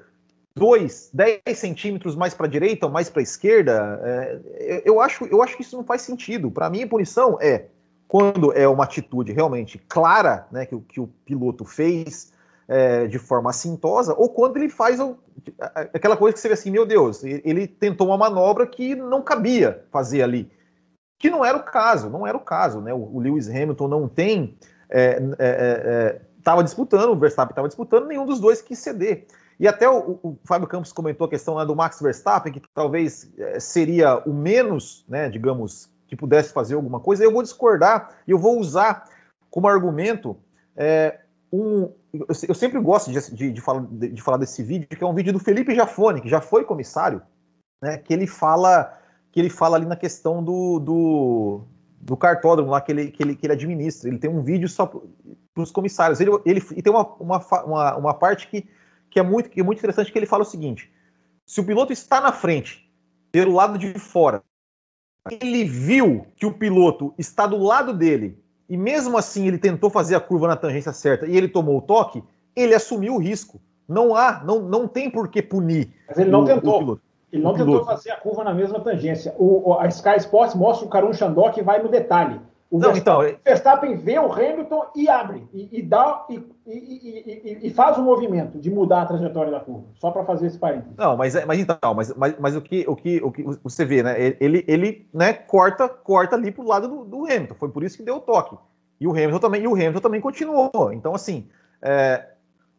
[0.55, 4.01] 2, 10 centímetros mais para a direita ou mais para a esquerda.
[4.03, 6.49] É, eu, acho, eu acho que isso não faz sentido.
[6.49, 7.67] Para mim, a punição é
[8.07, 12.33] quando é uma atitude realmente clara né, que, que o piloto fez
[12.67, 15.17] é, de forma assintosa, ou quando ele faz o,
[15.93, 19.83] aquela coisa que você vê assim, meu Deus, ele tentou uma manobra que não cabia
[19.91, 20.51] fazer ali.
[21.19, 22.91] Que não era o caso, não era o caso, né?
[22.91, 24.57] O, o Lewis Hamilton não tem.
[24.89, 29.25] Estava é, é, é disputando, o Verstappen estava disputando, nenhum dos dois quis ceder.
[29.59, 33.29] E até o, o Fábio Campos comentou a questão né, do Max Verstappen, que talvez
[33.37, 37.23] é, seria o menos, né, digamos, que pudesse fazer alguma coisa.
[37.23, 39.09] Eu vou discordar e eu vou usar
[39.49, 40.37] como argumento
[40.75, 41.19] é,
[41.51, 45.13] um, eu sempre gosto de, de, de, falar, de, falar, desse vídeo, que é um
[45.13, 47.21] vídeo do Felipe Jafone, que já foi comissário,
[47.83, 48.95] né, que ele fala
[49.31, 51.61] que ele fala ali na questão do, do,
[52.01, 54.09] do cartódromo lá que ele, que, ele, que ele administra.
[54.09, 54.91] Ele tem um vídeo só
[55.59, 56.19] para os comissários.
[56.21, 58.67] Ele, ele, e tem uma, uma, uma, uma, parte que,
[59.09, 60.91] que, é muito, que é muito interessante, que ele fala o seguinte,
[61.45, 62.89] se o piloto está na frente,
[63.31, 64.41] pelo lado de fora,
[65.29, 70.15] ele viu que o piloto está do lado dele e mesmo assim ele tentou fazer
[70.15, 72.23] a curva na tangência certa e ele tomou o toque,
[72.55, 73.59] ele assumiu o risco.
[73.87, 75.89] Não há, não, não tem por que punir.
[76.07, 76.93] Mas ele não o, tentou.
[76.93, 76.99] O
[77.31, 79.35] ele não tentou fazer a curva na mesma tangência.
[79.37, 82.39] O, a Sky Sports mostra o Karun Chandok que vai no detalhe.
[82.71, 86.35] O não, Verstappen, então, é- Verstappen vê o Hamilton e abre, e, e dá, e,
[86.67, 90.59] e, e, faz o movimento de mudar a trajetória da curva, só para fazer esse
[90.59, 90.95] parênteses.
[90.95, 93.83] Não, mas, é, mas então, mas, mas, mas, o, que, o, que, o que você
[93.83, 94.35] vê, né?
[94.39, 97.55] Ele, ele né, corta, corta ali pro lado do, do Hamilton.
[97.55, 98.55] Foi por isso que deu o toque.
[99.01, 100.93] E o Hamilton também, e o Hamilton também continuou.
[100.93, 101.47] Então, assim,
[101.81, 102.23] é,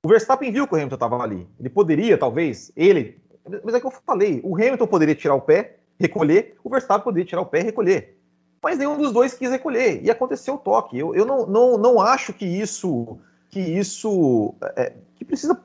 [0.04, 1.48] o Verstappen viu que o Hamilton estava ali.
[1.58, 3.18] Ele poderia, talvez, ele.
[3.64, 7.26] Mas é que eu falei, o Hamilton poderia tirar o pé, recolher, o Verstappen poderia
[7.26, 8.19] tirar o pé e recolher
[8.62, 10.98] mas nenhum dos dois quis recolher e aconteceu o toque.
[10.98, 13.18] Eu, eu não, não, não acho que isso
[13.48, 15.60] que isso é, que precisa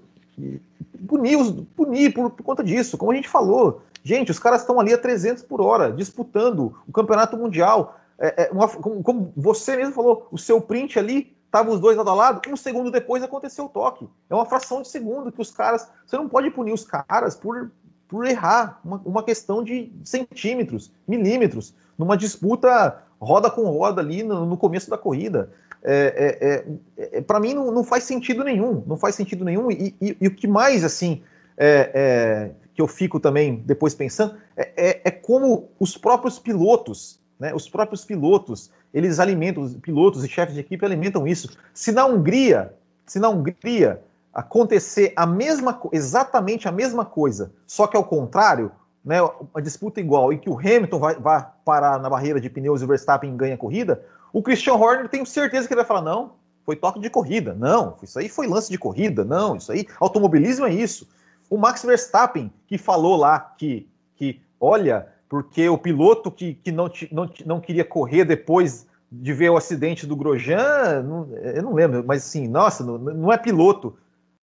[1.07, 1.37] punir,
[1.75, 2.97] punir por, por, conta disso.
[2.97, 6.91] Como a gente falou, gente, os caras estão ali a 300 por hora disputando o
[6.91, 7.99] campeonato mundial.
[8.17, 11.95] É, é uma, como, como, você mesmo falou, o seu print ali estavam os dois
[11.95, 14.09] lado a lado, um segundo depois aconteceu o toque.
[14.29, 15.87] É uma fração de segundo que os caras.
[16.05, 17.71] Você não pode punir os caras por,
[18.07, 24.45] por errar uma, uma questão de centímetros, milímetros numa disputa roda com roda ali no,
[24.45, 25.49] no começo da corrida.
[25.83, 26.65] É,
[26.97, 29.69] é, é, é para mim não, não, faz sentido nenhum, não faz sentido nenhum.
[29.71, 31.21] E, e, e o que mais assim
[31.57, 37.69] é, é, que eu fico também depois pensando é, como os próprios pilotos, né, os
[37.69, 41.57] próprios pilotos, eles alimentam, os pilotos e chefes de equipe alimentam isso.
[41.73, 42.73] Se na Hungria,
[43.05, 44.01] se na Hungria
[44.35, 48.69] acontecer a mesma, exatamente a mesma coisa, só que ao contrário,
[49.03, 52.81] né, uma disputa igual e que o Hamilton vai, vai, parar na barreira de pneus
[52.81, 56.01] e o Verstappen ganha a corrida, o Christian Horner tenho certeza que ele vai falar:
[56.01, 56.33] não,
[56.65, 60.65] foi toque de corrida, não, isso aí foi lance de corrida, não, isso aí, automobilismo
[60.65, 61.07] é isso.
[61.49, 66.91] O Max Verstappen, que falou lá que, que olha, porque o piloto que, que não,
[67.09, 72.03] não, não queria correr depois de ver o acidente do Grosjean, não, eu não lembro,
[72.05, 73.95] mas assim, nossa, não, não é piloto,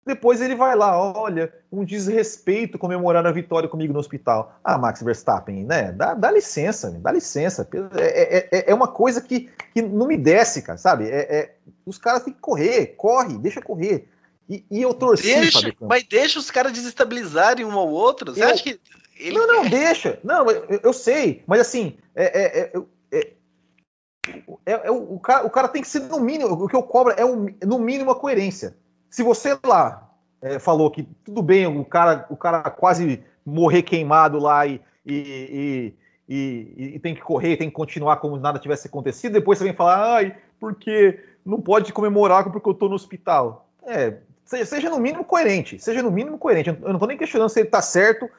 [0.08, 4.58] depois ele vai lá, olha, um desrespeito comemorar a vitória comigo no hospital.
[4.63, 5.91] Ah, Max Verstappen, né?
[5.91, 7.67] Dá, dá licença, dá licença.
[7.96, 11.10] É, é, é, é, uma coisa que, que não me desce, cara, sabe?
[11.10, 14.10] É, é os caras têm que correr, corre, deixa correr.
[14.50, 18.34] E, e eu torci, deixa, Mas deixa os caras desestabilizarem um ao outro.
[18.34, 18.80] Você eu, acha que.
[19.20, 19.38] Ele...
[19.38, 20.20] Não, não, deixa.
[20.24, 22.72] Não, eu, eu sei, mas assim, é, é,
[24.65, 26.54] é, o, cara, o cara tem que ser no mínimo.
[26.54, 28.76] O que eu cobro é um, no mínimo a coerência
[29.10, 30.10] se você lá
[30.41, 35.93] é, falou que tudo bem, o cara, o cara quase morrer queimado lá e, e,
[36.28, 39.74] e, e, tem que correr, tem que continuar como nada tivesse acontecido, depois você vem
[39.74, 43.70] falar, ai, porque não pode comemorar porque eu tô no hospital.
[43.86, 45.80] É, seja, no mínimo coerente.
[45.80, 46.70] Seja no mínimo coerente.
[46.70, 48.30] Eu não estou nem questionando se ele está certo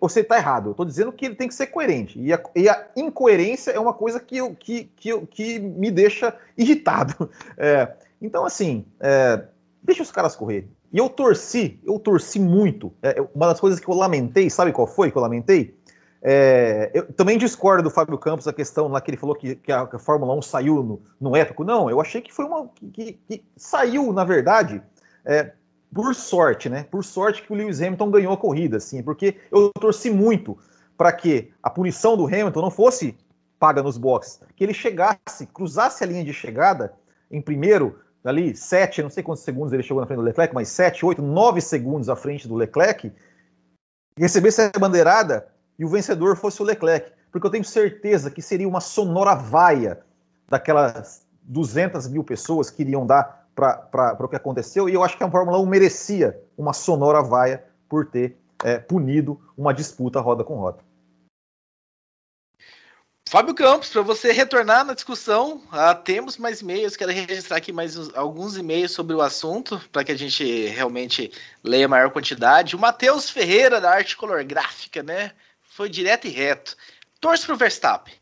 [0.00, 0.68] ou se ele está errado.
[0.68, 2.18] Eu estou dizendo que ele tem que ser coerente.
[2.18, 6.34] E a, e a incoerência é uma coisa que, eu, que, que, que me deixa
[6.56, 7.30] irritado.
[7.58, 9.44] É, então, assim, é,
[9.86, 10.68] deixa os caras correr.
[10.92, 12.92] E eu torci, eu torci muito.
[13.00, 15.78] É, uma das coisas que eu lamentei, sabe qual foi que eu lamentei?
[16.20, 19.70] É, eu também discordo do Fábio Campos a questão lá que ele falou que, que,
[19.70, 21.62] a, que a, Fórmula 1 saiu no, no, épico.
[21.62, 22.68] Não, eu achei que foi uma.
[22.92, 24.82] que, que saiu, na verdade,
[25.24, 25.52] é,
[25.94, 26.84] por sorte, né?
[26.90, 30.58] Por sorte que o Lewis Hamilton ganhou a corrida, assim, porque eu torci muito
[30.96, 33.16] para que a punição do Hamilton não fosse
[33.56, 36.92] paga nos boxes, que ele chegasse, cruzasse a linha de chegada
[37.30, 40.68] em primeiro, ali, sete, não sei quantos segundos ele chegou na frente do Leclerc, mas
[40.68, 43.12] sete, oito, nove segundos à frente do Leclerc,
[44.18, 48.68] recebesse a bandeirada e o vencedor fosse o Leclerc, porque eu tenho certeza que seria
[48.68, 50.00] uma sonora vaia
[50.48, 55.24] daquelas 200 mil pessoas que iriam dar para o que aconteceu, e eu acho que
[55.24, 60.56] a Fórmula 1 merecia uma sonora vaia por ter é, punido uma disputa roda com
[60.56, 60.85] roda.
[63.36, 66.96] Fábio Campos, para você retornar na discussão, ah, temos mais e-mails.
[66.96, 71.30] Quero registrar aqui mais alguns e-mails sobre o assunto, para que a gente realmente
[71.62, 72.74] leia maior quantidade.
[72.74, 75.32] O Matheus Ferreira, da Arte Color Gráfica, né?
[75.60, 76.74] foi direto e reto.
[77.20, 78.14] Torço o Verstappen,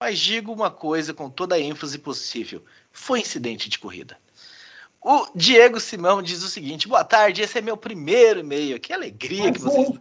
[0.00, 4.18] mas digo uma coisa com toda a ênfase possível: foi incidente de corrida.
[5.08, 8.80] O Diego Simão diz o seguinte: boa tarde, esse é meu primeiro e-mail.
[8.80, 10.00] Que alegria que vocês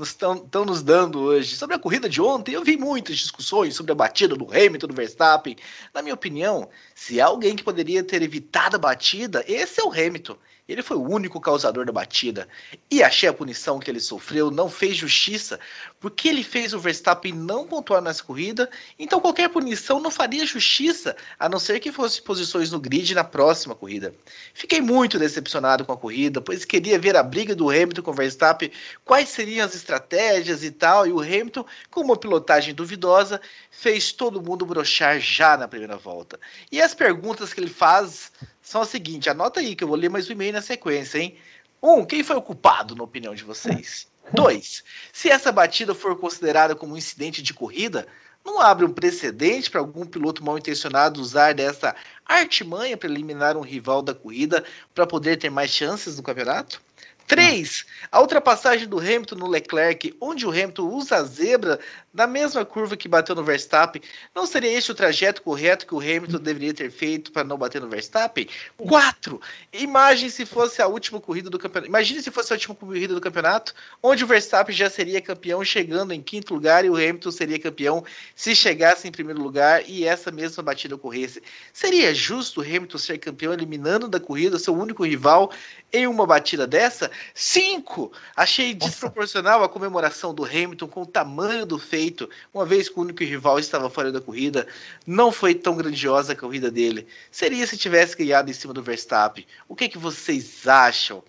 [0.00, 1.54] estão nos dando hoje.
[1.54, 4.94] Sobre a corrida de ontem, eu vi muitas discussões sobre a batida do Hamilton, do
[4.94, 5.56] Verstappen.
[5.92, 9.92] Na minha opinião, se há alguém que poderia ter evitado a batida, esse é o
[9.92, 10.38] Hamilton.
[10.68, 12.48] Ele foi o único causador da batida.
[12.90, 15.60] E achei a punição que ele sofreu não fez justiça,
[16.00, 21.16] porque ele fez o Verstappen não pontuar nessa corrida, então qualquer punição não faria justiça,
[21.38, 24.12] a não ser que fosse posições no grid na próxima corrida.
[24.52, 28.14] Fiquei muito decepcionado com a corrida, pois queria ver a briga do Hamilton com o
[28.14, 28.72] Verstappen,
[29.04, 34.42] quais seriam as estratégias e tal, e o Hamilton, com uma pilotagem duvidosa, fez todo
[34.42, 36.40] mundo brochar já na primeira volta.
[36.72, 38.32] E as perguntas que ele faz
[38.66, 41.36] são as seguintes: anota aí que eu vou ler mais um e-mail na sequência, hein?
[41.80, 44.08] Um, quem foi o culpado, na opinião de vocês?
[44.34, 48.08] Dois, se essa batida for considerada como um incidente de corrida,
[48.44, 53.60] não abre um precedente para algum piloto mal intencionado usar dessa artimanha para eliminar um
[53.60, 56.82] rival da corrida para poder ter mais chances no campeonato?
[57.26, 57.84] 3.
[58.10, 61.80] A ultrapassagem do Hamilton no Leclerc, onde o Hamilton usa a zebra
[62.14, 64.00] na mesma curva que bateu no Verstappen,
[64.34, 67.80] não seria este o trajeto correto que o Hamilton deveria ter feito para não bater
[67.80, 68.48] no Verstappen?
[68.78, 69.40] 4.
[69.72, 71.88] Imagine se fosse a última corrida do campeonato.
[71.88, 76.12] Imagine se fosse a última corrida do campeonato, onde o Verstappen já seria campeão chegando
[76.12, 80.30] em quinto lugar e o Hamilton seria campeão se chegasse em primeiro lugar e essa
[80.30, 81.42] mesma batida ocorresse.
[81.72, 85.52] Seria justo o Hamilton ser campeão eliminando da corrida seu único rival
[85.92, 87.10] em uma batida dessa?
[87.34, 88.12] 5.
[88.34, 93.02] Achei desproporcional a comemoração do Hamilton com o tamanho do feito, uma vez que o
[93.02, 94.66] único rival estava fora da corrida.
[95.06, 97.06] Não foi tão grandiosa a corrida dele.
[97.30, 99.46] Seria se tivesse ganhado em cima do Verstappen.
[99.68, 101.22] O que, é que vocês acham?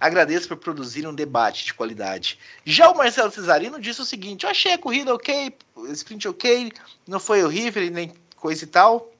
[0.00, 2.38] Agradeço por produzir um debate de qualidade.
[2.64, 5.54] Já o Marcelo Cesarino disse o seguinte: Eu achei a corrida ok,
[5.92, 6.72] sprint ok,
[7.06, 9.13] não foi horrível nem coisa e tal.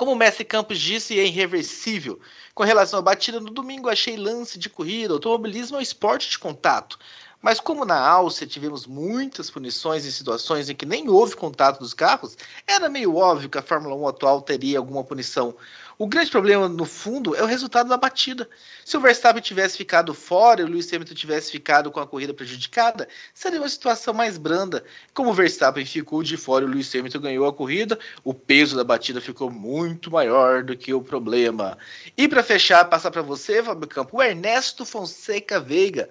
[0.00, 2.18] Como o Messi Campos disse, é irreversível.
[2.54, 5.12] Com relação à batida no domingo, achei lance de corrida.
[5.12, 6.98] Automobilismo é um esporte de contato.
[7.42, 11.92] Mas como na Áustria tivemos muitas punições em situações em que nem houve contato dos
[11.92, 12.34] carros,
[12.66, 15.54] era meio óbvio que a Fórmula 1 atual teria alguma punição.
[16.00, 18.48] O grande problema, no fundo, é o resultado da batida.
[18.86, 22.32] Se o Verstappen tivesse ficado fora e o Lewis Hamilton tivesse ficado com a corrida
[22.32, 24.82] prejudicada, seria uma situação mais branda.
[25.12, 28.78] Como o Verstappen ficou de fora e o Lewis Hamilton ganhou a corrida, o peso
[28.78, 31.76] da batida ficou muito maior do que o problema.
[32.16, 36.08] E para fechar, passar para você, Fábio Campo, o Ernesto Fonseca Veiga.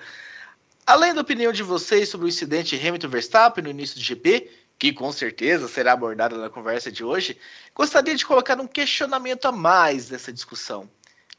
[0.86, 5.12] Além da opinião de vocês sobre o incidente Hamilton-Verstappen no início do GP, que com
[5.12, 7.38] certeza será abordada na conversa de hoje,
[7.76, 10.90] gostaria de colocar um questionamento a mais dessa discussão.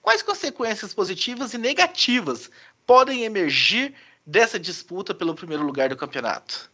[0.02, 2.50] Quais consequências positivas e negativas
[2.86, 3.94] podem emergir
[4.26, 6.70] dessa disputa pelo primeiro lugar do campeonato?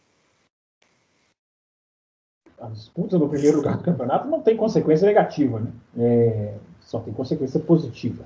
[2.59, 5.71] A disputa do primeiro lugar do campeonato não tem consequência negativa, né?
[5.97, 8.25] É, só tem consequência positiva.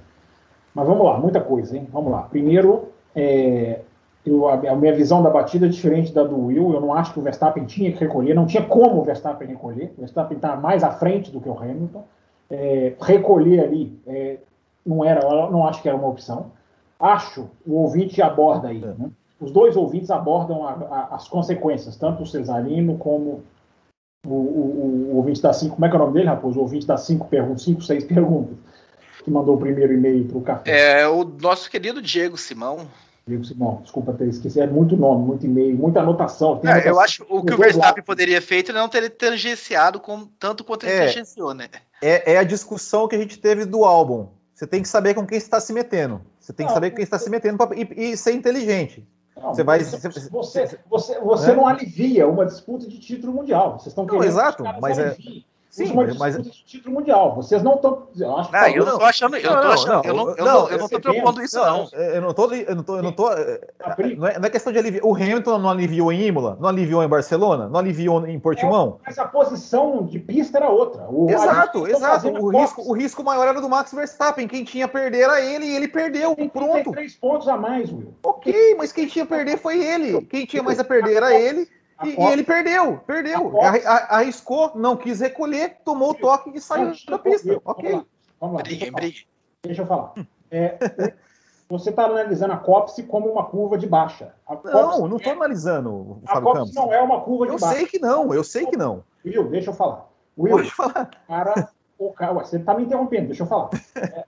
[0.73, 1.87] Mas vamos lá, muita coisa, hein?
[1.91, 2.23] Vamos lá.
[2.23, 3.81] Primeiro, é,
[4.25, 6.73] eu, a, a, minha visão da batida é diferente da do Will.
[6.73, 9.93] Eu não acho que o Verstappen tinha que recolher, não tinha como o Verstappen recolher.
[9.97, 12.03] O Verstappen está mais à frente do que o Hamilton.
[12.49, 14.37] É, recolher ali é,
[14.85, 16.51] não era, não acho que era uma opção.
[16.99, 18.79] Acho o ouvinte aborda aí.
[18.79, 19.09] Né?
[19.39, 23.43] Os dois ouvintes abordam a, a, as consequências, tanto o Cesarino como
[24.25, 25.75] o, o, o, ouvinte da cinco.
[25.75, 26.59] Como é que é o nome dele, Raposo?
[26.59, 28.55] O ouvinte da cinco perguntas, cinco, seis perguntas.
[29.23, 31.01] que mandou o primeiro e-mail para o café?
[31.01, 32.87] É o nosso querido Diego Simão.
[33.43, 36.59] Simão, desculpa ter esquecido, é muito nome, muito e-mail, muita anotação.
[36.63, 36.91] É, anotação.
[36.91, 40.85] eu acho o que o Verstappen poderia feito é não ter tangenciado com, tanto quanto
[40.85, 41.67] ele é, tangenciou, né?
[42.01, 44.27] É, é a discussão que a gente teve do álbum.
[44.53, 46.21] Você tem que saber com quem está se metendo.
[46.39, 49.07] Você tem que não, saber com quem está se metendo pra, e, e ser inteligente.
[49.35, 49.79] Não, você vai.
[49.79, 53.79] Você, você, você, você, não alivia uma disputa de título mundial.
[53.79, 54.21] Vocês estão querendo.
[54.21, 55.15] Não, exato, mas é.
[55.71, 57.33] Sim, mas de título mundial.
[57.33, 58.09] Vocês não estão.
[58.13, 59.37] Eu, acho não, eu não tô achando.
[59.37, 60.05] Eu não, achando.
[60.05, 61.87] eu não, eu não, eu não tô preocupando isso, não.
[61.93, 62.53] Eu não tô.
[62.53, 62.97] Eu não tô.
[62.97, 63.29] Eu não, tô
[64.17, 65.05] não, é, não é questão de aliviar.
[65.05, 68.99] O Hamilton não aliviou em Imola, não aliviou em Barcelona, não aliviou em Portimão.
[68.99, 71.05] É, mas a posição de pista era outra.
[71.09, 72.27] O, exato, exato.
[72.27, 74.49] O risco, o risco maior era do Max Verstappen.
[74.49, 76.35] Quem tinha a perder era ele e ele perdeu.
[76.35, 76.91] Tem pronto.
[76.91, 78.13] três pontos a mais, Will.
[78.25, 80.19] Ok, mas quem tinha a perder foi ele.
[80.25, 81.65] Quem tinha mais a perder era ele.
[82.03, 83.59] E, e, ele perdeu, perdeu.
[84.09, 87.61] Arriscou, não quis recolher, tomou o toque e saiu da pista.
[87.63, 87.89] Ok.
[87.91, 88.05] Vamos lá.
[88.39, 88.61] Vamos lá.
[88.63, 88.91] Deixa, eu
[89.63, 90.13] deixa eu falar.
[90.49, 90.77] É,
[91.69, 94.33] você está analisando a COPSE como uma curva de baixa.
[94.65, 95.35] não, não estou é...
[95.35, 96.21] analisando.
[96.27, 97.75] a COPSE não é uma curva de eu baixa.
[97.75, 99.03] Eu sei que não, eu sei que não.
[99.25, 100.09] Will, deixa eu falar.
[100.37, 101.09] Will, Pode falar.
[101.27, 103.69] Cara, o cara, você está me interrompendo, deixa eu falar.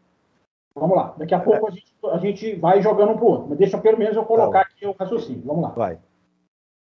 [0.75, 3.27] É, vamos lá, daqui a pouco a gente, a gente vai jogando um para o
[3.27, 5.43] outro, mas deixa pelo menos eu colocar tá aqui o raciocínio.
[5.45, 5.69] Vamos lá.
[5.69, 5.99] Vai.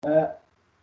[0.07, 0.31] É,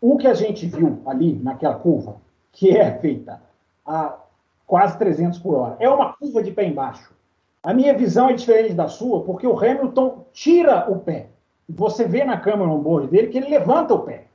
[0.02, 2.16] o que a gente viu ali naquela curva,
[2.52, 3.39] que é feita
[3.86, 4.18] a
[4.66, 7.14] quase 300 por hora, é uma curva de pé embaixo.
[7.62, 11.28] A minha visão é diferente da sua, porque o Hamilton tira o pé.
[11.70, 14.26] Você vê na câmera on-board dele que ele levanta o pé.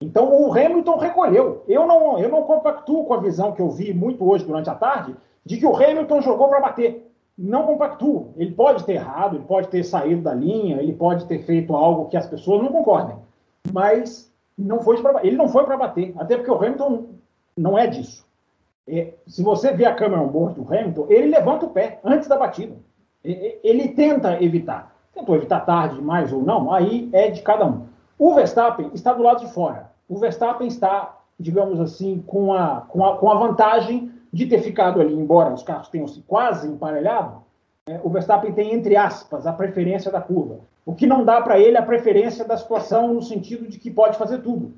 [0.00, 1.62] Então o Hamilton recolheu.
[1.68, 4.74] Eu não, eu não compactuo com a visão que eu vi muito hoje durante a
[4.74, 5.14] tarde,
[5.46, 7.08] de que o Hamilton jogou para bater.
[7.38, 8.32] Não compactuo.
[8.36, 12.08] Ele pode ter errado, ele pode ter saído da linha, ele pode ter feito algo
[12.08, 13.16] que as pessoas não concordem.
[13.72, 17.06] Mas não foi pra, ele não foi para bater, até porque o Hamilton
[17.56, 18.26] não é disso.
[18.86, 22.28] É, se você vê a câmera on board do Hamilton, ele levanta o pé antes
[22.28, 22.76] da batida.
[23.24, 24.94] Ele, ele tenta evitar.
[25.14, 27.86] Tentou evitar tarde demais ou não, aí é de cada um.
[28.18, 29.90] O Verstappen está do lado de fora.
[30.08, 35.00] O Verstappen está, digamos assim, com a, com a, com a vantagem de ter ficado
[35.00, 37.42] ali, embora os carros tenham se quase emparelhado,
[37.86, 40.60] é, o Verstappen tem, entre aspas, a preferência da curva.
[40.86, 44.16] O que não dá para ele a preferência da situação no sentido de que pode
[44.16, 44.72] fazer tudo.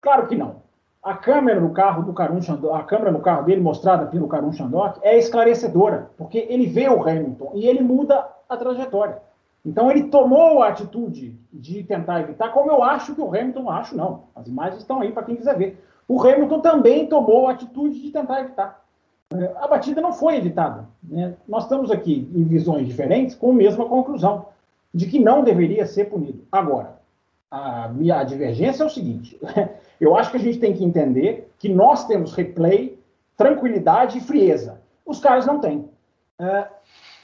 [0.00, 0.56] Claro que não.
[1.02, 4.52] A câmera no carro do Karun Chandok, a câmera no carro dele mostrada pelo Karun
[4.52, 9.22] Chandok é esclarecedora, porque ele vê o Hamilton e ele muda a trajetória.
[9.64, 13.96] Então ele tomou a atitude de tentar evitar, como eu acho que o Hamilton acho
[13.96, 14.24] não.
[14.36, 15.82] As imagens estão aí para quem quiser ver.
[16.06, 18.79] O Hamilton também tomou a atitude de tentar evitar.
[19.60, 20.88] A batida não foi evitada.
[21.02, 21.34] Né?
[21.46, 24.46] Nós estamos aqui em visões diferentes com a mesma conclusão
[24.92, 26.44] de que não deveria ser punido.
[26.50, 26.98] Agora,
[27.48, 29.40] a minha divergência é o seguinte:
[30.00, 32.98] eu acho que a gente tem que entender que nós temos replay,
[33.36, 34.80] tranquilidade e frieza.
[35.06, 35.88] Os caras não têm.
[36.38, 36.66] É,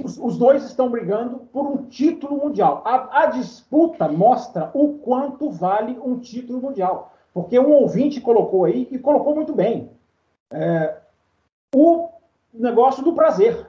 [0.03, 2.83] os, os, dois estão brigando por um título mundial.
[2.85, 7.15] A, a, disputa mostra o quanto vale um título mundial.
[7.33, 9.91] Porque um ouvinte colocou aí, e colocou muito bem,
[10.51, 10.97] é,
[11.77, 12.09] o
[12.55, 13.69] negócio do prazer,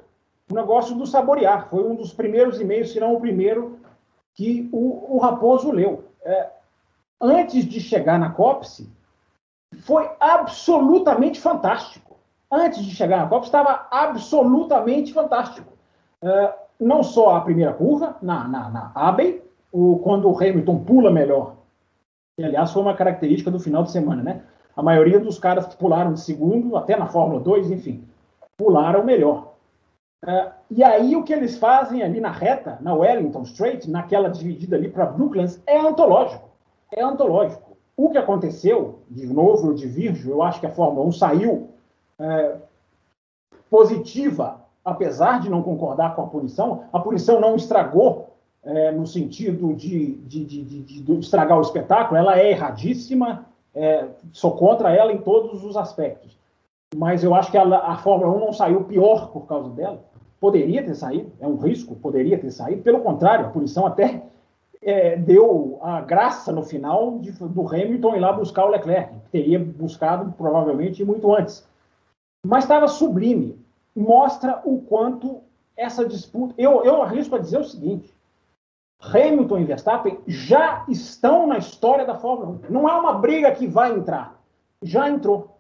[0.50, 1.70] o negócio do saborear.
[1.70, 3.80] Foi um dos primeiros e-mails, se não o primeiro,
[4.34, 6.06] que o, o Raposo leu.
[6.24, 6.50] É,
[7.20, 8.90] antes de chegar na COPSE,
[9.82, 12.16] foi absolutamente fantástico.
[12.50, 15.74] Antes de chegar na COPSE, estava absolutamente fantástico.
[16.22, 21.12] É, não só a primeira curva, na, na, na Abbey, o, quando o Hamilton pula
[21.12, 21.56] melhor,
[22.38, 24.44] que aliás foi uma característica do final de semana, né?
[24.78, 28.04] A maioria dos caras que pularam de segundo, até na Fórmula 2, enfim,
[28.56, 29.56] pularam melhor.
[30.24, 34.76] Uh, e aí o que eles fazem ali na reta, na Wellington Straight, naquela dividida
[34.76, 36.48] ali para Brooklands, é antológico.
[36.92, 37.76] É antológico.
[37.96, 41.70] O que aconteceu, de novo eu divirjo, eu acho que a Fórmula 1 saiu
[42.20, 42.58] é,
[43.72, 46.84] positiva, apesar de não concordar com a punição.
[46.94, 48.30] A punição não estragou
[48.64, 53.47] é, no sentido de, de, de, de, estragar o espetáculo, ela é erradíssima,
[53.78, 56.38] é, sou contra ela em todos os aspectos
[56.96, 60.04] mas eu acho que a, Fórmula 1 não saiu pior por causa dela.
[60.40, 62.84] Poderia ter saído, é um risco, poderia ter saído.
[62.84, 64.24] Pelo contrário, a punição até
[64.82, 69.32] é, deu a graça no final de, do Hamilton ir lá buscar o Leclerc, que
[69.32, 71.68] teria buscado provavelmente muito antes.
[72.46, 73.60] Mas estava sublime.
[73.96, 75.42] Mostra o quanto
[75.76, 76.54] essa disputa.
[76.58, 78.14] Eu, eu arrisco a dizer o seguinte:
[79.00, 82.72] Hamilton e Verstappen já estão na história da Fórmula 1.
[82.72, 84.40] Não é uma briga que vai entrar.
[84.82, 85.58] Já entrou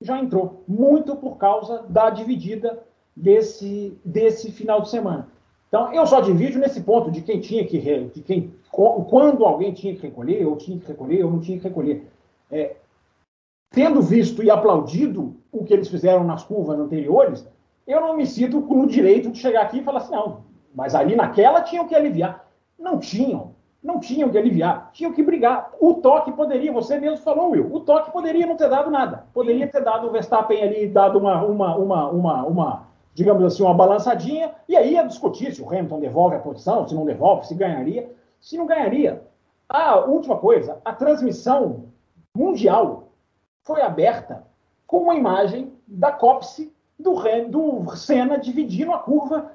[0.00, 2.82] já entrou, muito por causa da dividida
[3.14, 5.28] desse, desse final de semana.
[5.68, 9.94] Então, eu só divido nesse ponto de quem tinha que, de quem, quando alguém tinha
[9.94, 12.06] que recolher, ou tinha que recolher, ou não tinha que recolher.
[12.50, 12.76] É,
[13.70, 17.46] tendo visto e aplaudido o que eles fizeram nas curvas anteriores,
[17.86, 21.16] eu não me sinto no direito de chegar aqui e falar assim, não, mas ali
[21.16, 22.47] naquela tinham que aliviar.
[22.78, 23.54] Não tinham.
[23.82, 24.90] Não tinham que aliviar.
[24.92, 25.72] Tinham que brigar.
[25.80, 29.26] O toque poderia, você mesmo falou, Will, o toque poderia não ter dado nada.
[29.32, 33.74] Poderia ter dado o Verstappen ali, dado uma, uma, uma, uma, uma digamos assim, uma
[33.74, 37.54] balançadinha, e aí ia discutir se o Hamilton devolve a posição, se não devolve, se
[37.54, 38.08] ganharia,
[38.40, 39.22] se não ganharia.
[39.68, 41.86] A última coisa, a transmissão
[42.36, 43.08] mundial
[43.64, 44.44] foi aberta
[44.86, 47.14] com uma imagem da Copse do,
[47.48, 49.50] do Senna dividindo a curva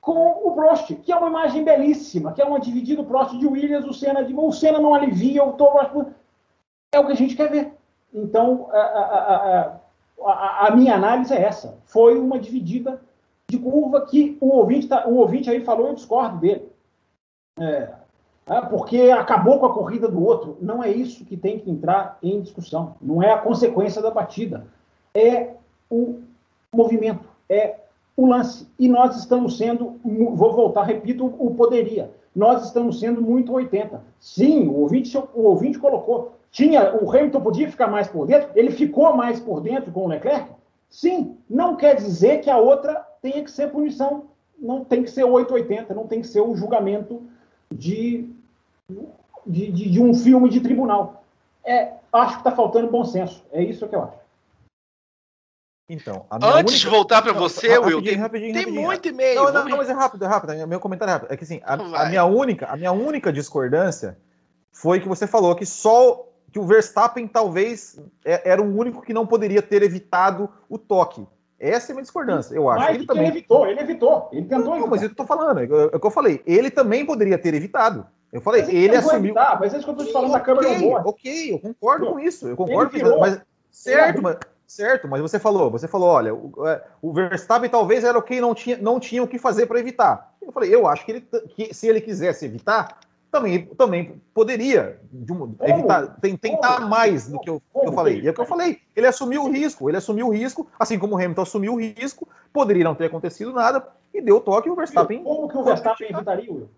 [0.00, 3.46] com o Prost, que é uma imagem belíssima, que é uma dividida do Prost de
[3.46, 6.12] Williams, o Senna de o Senna não alivia, o Prost
[6.92, 7.72] é o que a gente quer ver.
[8.12, 9.80] Então, a, a,
[10.24, 11.78] a, a, minha análise é essa.
[11.84, 13.00] Foi uma dividida
[13.50, 16.70] de curva que o ouvinte, tá, o ouvinte aí falou, eu discordo dele.
[17.58, 17.90] É,
[18.46, 20.56] é, porque acabou com a corrida do outro.
[20.60, 22.96] Não é isso que tem que entrar em discussão.
[23.00, 24.66] Não é a consequência da batida.
[25.14, 25.54] É
[25.90, 26.22] o
[26.72, 27.80] movimento, é
[28.18, 28.66] o lance.
[28.76, 32.10] E nós estamos sendo, vou voltar, repito, o poderia.
[32.34, 34.02] Nós estamos sendo muito 80.
[34.18, 36.32] Sim, o ouvinte, o ouvinte colocou.
[36.50, 40.08] Tinha, o Hamilton podia ficar mais por dentro, ele ficou mais por dentro com o
[40.08, 40.50] Leclerc?
[40.90, 44.24] Sim, não quer dizer que a outra tenha que ser punição,
[44.58, 47.22] não tem que ser 880, não tem que ser o julgamento
[47.72, 48.28] de,
[49.46, 51.22] de, de, de um filme de tribunal.
[51.64, 54.17] É, acho que está faltando bom senso, é isso que eu acho.
[55.88, 56.76] Então, Antes única...
[56.76, 59.42] de voltar para você, não, Will, rapidinho, rapidinho, tem rapidinho, muito e-mail.
[59.42, 60.66] Não, não, não, mas é rápido, é rápido.
[60.66, 61.32] Meu comentário é rápido.
[61.32, 64.18] É que assim, a, a, minha única, a minha única discordância
[64.70, 69.14] foi que você falou que só que o Verstappen talvez é, era o único que
[69.14, 71.26] não poderia ter evitado o toque.
[71.58, 72.84] Essa é a minha discordância, eu acho.
[72.84, 74.90] Mas ele também evitou, ele evitou, ele tentou não, evitar.
[74.90, 76.42] Mas eu tô falando, é, é o que eu falei.
[76.46, 78.06] Ele também poderia ter evitado.
[78.30, 79.30] Eu falei, mas ele, ele assumiu.
[79.30, 81.58] Evitar, mas é isso que eu tô te falando, a câmera okay, não Ok, eu
[81.58, 82.46] concordo com isso.
[82.46, 83.18] Eu concordo com isso.
[83.18, 84.36] Mas, certo, mas
[84.68, 88.38] Certo, mas você falou, você falou, olha, o, é, o Verstappen talvez era o que
[88.38, 90.34] não tinha, não tinha o que fazer para evitar.
[90.42, 93.00] Eu falei, eu acho que, ele, que se ele quisesse evitar,
[93.30, 98.20] também, também poderia um, evitar, tem, tentar mais do que eu, que eu falei.
[98.20, 100.98] E é o que eu falei, ele assumiu o risco, ele assumiu o risco, assim
[100.98, 104.68] como o Hamilton assumiu o risco, poderia não ter acontecido nada, e deu o toque
[104.68, 105.24] e o Verstappen.
[105.24, 106.68] Como que o Verstappen evitaria, Will?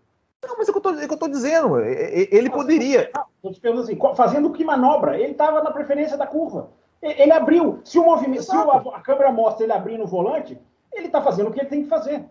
[0.47, 3.11] Não, mas é o que eu é tô dizendo, ele poderia.
[3.37, 5.19] Estou te perguntando assim, fazendo que manobra?
[5.19, 6.71] Ele estava na preferência da curva.
[7.03, 7.81] Ele abriu.
[7.85, 10.59] Se o movimento, se a, a, câmera mostra ele abrindo o volante,
[10.93, 12.25] ele está fazendo o que ele tem que fazer.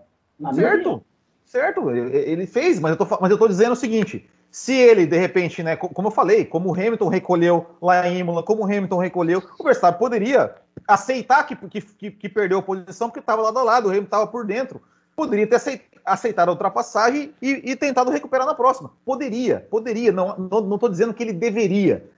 [0.54, 1.04] certo,
[1.46, 1.92] certo.
[1.92, 5.64] Ele fez, mas eu, tô, mas eu tô dizendo o seguinte: se ele, de repente,
[5.64, 9.44] né, como eu falei, como o Hamilton recolheu lá em Imola, como o Hamilton recolheu,
[9.60, 10.56] o Verstappen poderia
[10.88, 14.28] aceitar que, que, que perdeu a posição porque estava lado a lado, o Hamilton estava
[14.28, 14.82] por dentro.
[15.16, 15.60] Poderia ter
[16.06, 18.92] aceitado a ultrapassagem e, e, tentado recuperar na próxima.
[19.04, 20.12] Poderia, poderia.
[20.12, 22.10] Não estou dizendo que ele deveria.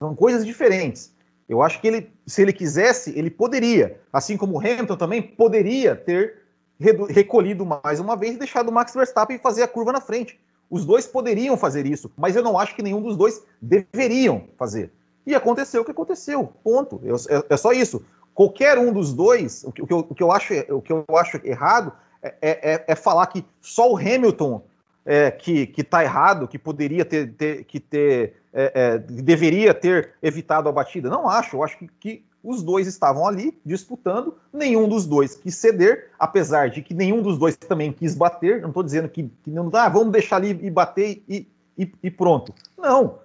[0.00, 1.13] São coisas diferentes.
[1.48, 5.94] Eu acho que ele, se ele quisesse, ele poderia, assim como o Hamilton também poderia
[5.94, 6.42] ter
[7.08, 10.38] recolhido mais uma vez e deixado o Max Verstappen fazer a curva na frente.
[10.70, 14.90] Os dois poderiam fazer isso, mas eu não acho que nenhum dos dois deveriam fazer.
[15.26, 16.52] E aconteceu o que aconteceu.
[16.62, 17.00] Ponto.
[17.04, 18.04] Eu, é, é, só isso.
[18.34, 20.92] Qualquer um dos dois, o que, o que, eu, o que eu, acho, o que
[20.92, 21.92] eu acho errado
[22.22, 24.62] é, é, é falar que só o Hamilton
[25.04, 30.68] é, que está errado, que poderia ter, ter que ter, é, é, deveria ter evitado
[30.68, 31.10] a batida.
[31.10, 35.56] Não acho, eu acho que, que, os dois estavam ali disputando, nenhum dos dois quis
[35.56, 38.60] ceder, apesar de que nenhum dos dois também quis bater.
[38.60, 41.48] Não estou dizendo que, que, não ah, vamos deixar ali e bater e,
[41.78, 42.54] e, e pronto.
[42.76, 43.18] Não.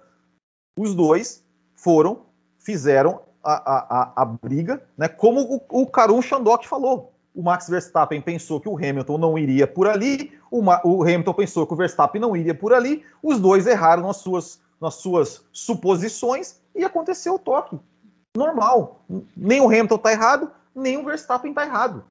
[0.78, 2.22] Os dois foram,
[2.58, 5.06] fizeram a, a, a, a briga, né?
[5.06, 9.66] Como o, o Karun Shandok falou o Max Verstappen pensou que o Hamilton não iria
[9.66, 13.66] por ali, o, o, Hamilton pensou que o Verstappen não iria por ali, os dois
[13.66, 17.78] erraram nas suas, nas suas suposições e aconteceu o toque.
[18.36, 19.00] Normal.
[19.36, 22.04] Nem o Hamilton está errado, nem o Verstappen está errado.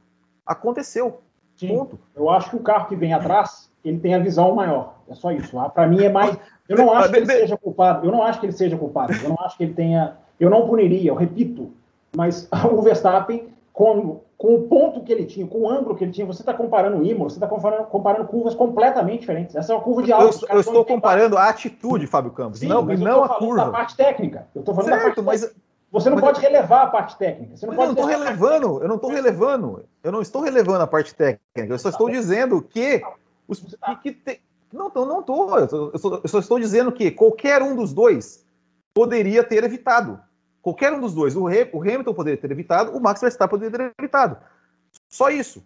[0.45, 1.21] Aconteceu.
[1.55, 1.67] Sim.
[1.67, 1.99] Ponto.
[2.15, 4.95] Eu acho que o carro que vem atrás, ele tem a visão maior.
[5.09, 5.57] É só isso.
[5.73, 6.37] Para mim é mais.
[6.67, 8.05] Eu não acho que ele seja culpado.
[8.05, 9.13] Eu não acho que ele seja culpado.
[9.13, 10.17] Eu não acho que ele tenha.
[10.39, 11.71] Eu não puniria, eu repito.
[12.15, 13.49] Mas o Verstappen,
[13.79, 16.53] como com o ponto que ele tinha, com o ângulo que ele tinha, você está
[16.53, 19.55] comparando o Imola, você está comparando, comparando, curvas completamente diferentes.
[19.55, 20.45] Essa é uma curva de alto.
[20.49, 23.63] Eu, eu estou comparando a atitude, Fábio Campos, Sim, não, e não a curva.
[23.63, 24.47] da parte técnica.
[24.53, 25.41] Eu estou falando certo, da parte mas...
[25.43, 25.61] técnica.
[25.93, 26.25] Você não mas...
[26.25, 27.55] pode relevar a parte técnica.
[27.55, 29.85] Você não mas pode eu não estou relevando, eu não estou relevando.
[30.03, 31.73] Eu não estou relevando a parte técnica.
[31.73, 33.01] Eu só estou dizendo que
[33.47, 33.95] os tá.
[33.95, 34.41] que, te...
[34.73, 35.57] não, não estou.
[35.57, 38.45] Eu, eu só estou dizendo que qualquer um dos dois
[38.93, 40.19] poderia ter evitado.
[40.61, 44.37] Qualquer um dos dois, o, Hamilton poderia ter evitado, o Max Verstappen poderia ter evitado.
[45.07, 45.63] Só isso.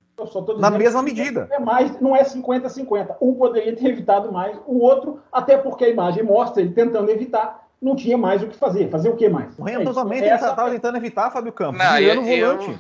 [0.60, 1.50] Na mesma medida.
[1.52, 3.18] É mais, não é 50-50.
[3.20, 7.68] Um poderia ter evitado mais, o outro, até porque a imagem mostra ele tentando evitar,
[7.82, 8.90] não tinha mais o que fazer.
[8.90, 9.58] Fazer o que mais?
[9.58, 11.78] O Hamilton é também estava tentando evitar, Fábio Campos.
[11.78, 12.80] Não, eu, volante.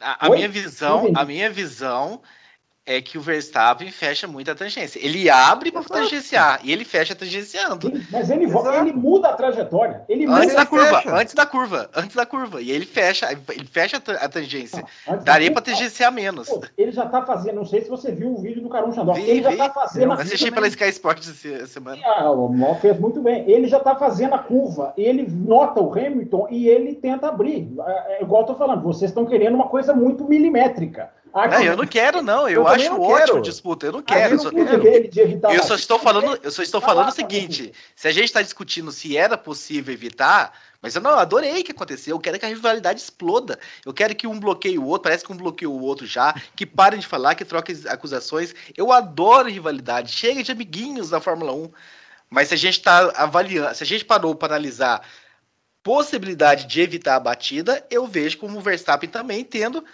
[0.00, 2.20] A, a minha visão, a minha visão
[2.84, 4.98] é que o Verstappen fecha muito a tangência.
[5.04, 7.92] Ele abre para tangenciar e ele fecha tangenciando.
[8.10, 10.02] Mas ele, ele muda a trajetória.
[10.08, 11.16] Ele antes muda da curva, fecha.
[11.16, 12.60] antes da curva, antes da curva.
[12.60, 14.84] E ele fecha, ele fecha a tangência.
[15.06, 16.48] Não, Daria para tangenciar menos.
[16.48, 19.16] Pô, ele já tá fazendo, não sei se você viu o vídeo do Caron Xandó.
[19.16, 19.42] Ele vi.
[19.42, 20.04] já tá fazendo.
[20.04, 22.02] Eu assisti pela Sky Sports essa semana.
[22.04, 23.48] Ah, o Mó fez muito bem.
[23.48, 24.92] Ele já tá fazendo a curva.
[24.96, 27.72] Ele nota o Hamilton e ele tenta abrir.
[27.86, 31.10] É, é igual eu tô falando, vocês estão querendo uma coisa muito milimétrica.
[31.34, 32.48] Não, eu não quero, não.
[32.48, 33.86] Eu, eu acho ótimo disputa.
[33.86, 34.34] Eu não quero.
[34.34, 35.54] Eu, não quero.
[35.54, 38.92] eu só estou falando, eu só estou falando o seguinte: se a gente está discutindo
[38.92, 40.52] se era possível evitar,
[40.82, 42.16] mas eu não adorei que aconteceu.
[42.16, 43.58] Eu quero que a rivalidade exploda.
[43.86, 46.66] Eu quero que um bloqueie o outro, parece que um bloqueia o outro já, que
[46.66, 48.54] parem de falar, que troquem acusações.
[48.76, 50.12] Eu adoro rivalidade.
[50.12, 51.70] Chega de amiguinhos da Fórmula 1.
[52.28, 55.06] Mas se a gente está avaliando, se a gente parou para analisar
[55.82, 59.84] possibilidade de evitar a batida, eu vejo como o Verstappen também tendo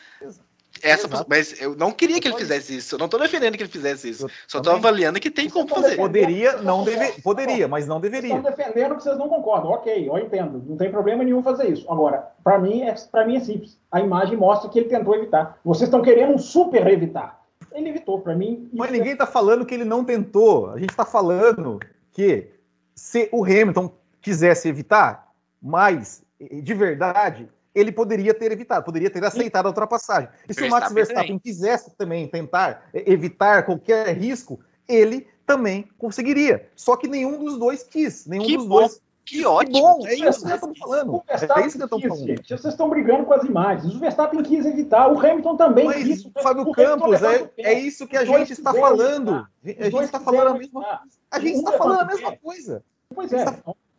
[0.82, 2.94] essa, mas eu não queria que ele fizesse isso.
[2.94, 4.26] Eu não estou defendendo que ele fizesse isso.
[4.26, 5.96] Eu Só estou avaliando que tem como fazer.
[5.96, 8.36] Poderia, não deve, poderia, mas não deveria.
[8.36, 9.70] Estão defendendo que vocês não concordam.
[9.70, 10.62] Ok, eu entendo.
[10.66, 11.90] Não tem problema nenhum fazer isso.
[11.90, 13.78] Agora, para mim, é, para mim é simples.
[13.90, 15.58] A imagem mostra que ele tentou evitar.
[15.64, 17.42] Vocês estão querendo um super evitar.
[17.72, 18.68] Ele evitou, para mim.
[18.72, 19.28] Mas ninguém está é...
[19.28, 20.70] falando que ele não tentou.
[20.70, 21.78] A gente está falando
[22.12, 22.48] que
[22.94, 27.48] se o Hamilton quisesse evitar, mas de verdade,
[27.78, 30.28] ele poderia ter evitado, poderia ter aceitado a ultrapassagem.
[30.48, 36.68] E se o Max Verstappen quisesse também tentar evitar qualquer risco, ele também conseguiria.
[36.76, 38.26] Só que nenhum dos dois quis.
[38.26, 39.00] Nenhum que dos bom, dois.
[39.24, 39.74] Que ótimo.
[39.74, 41.22] Que bom, é isso que nós estamos falando.
[41.28, 42.26] É isso que estamos falando.
[42.26, 43.94] Gente, vocês estão brigando com as imagens.
[43.94, 46.30] O Verstappen quis evitar, o Hamilton também Mas, quis.
[46.42, 49.46] Fábio Campos, é, é, isso que a gente está falando.
[49.64, 52.82] A gente está falando a mesma, a gente está falando a mesma coisa.
[53.14, 53.44] Pois é.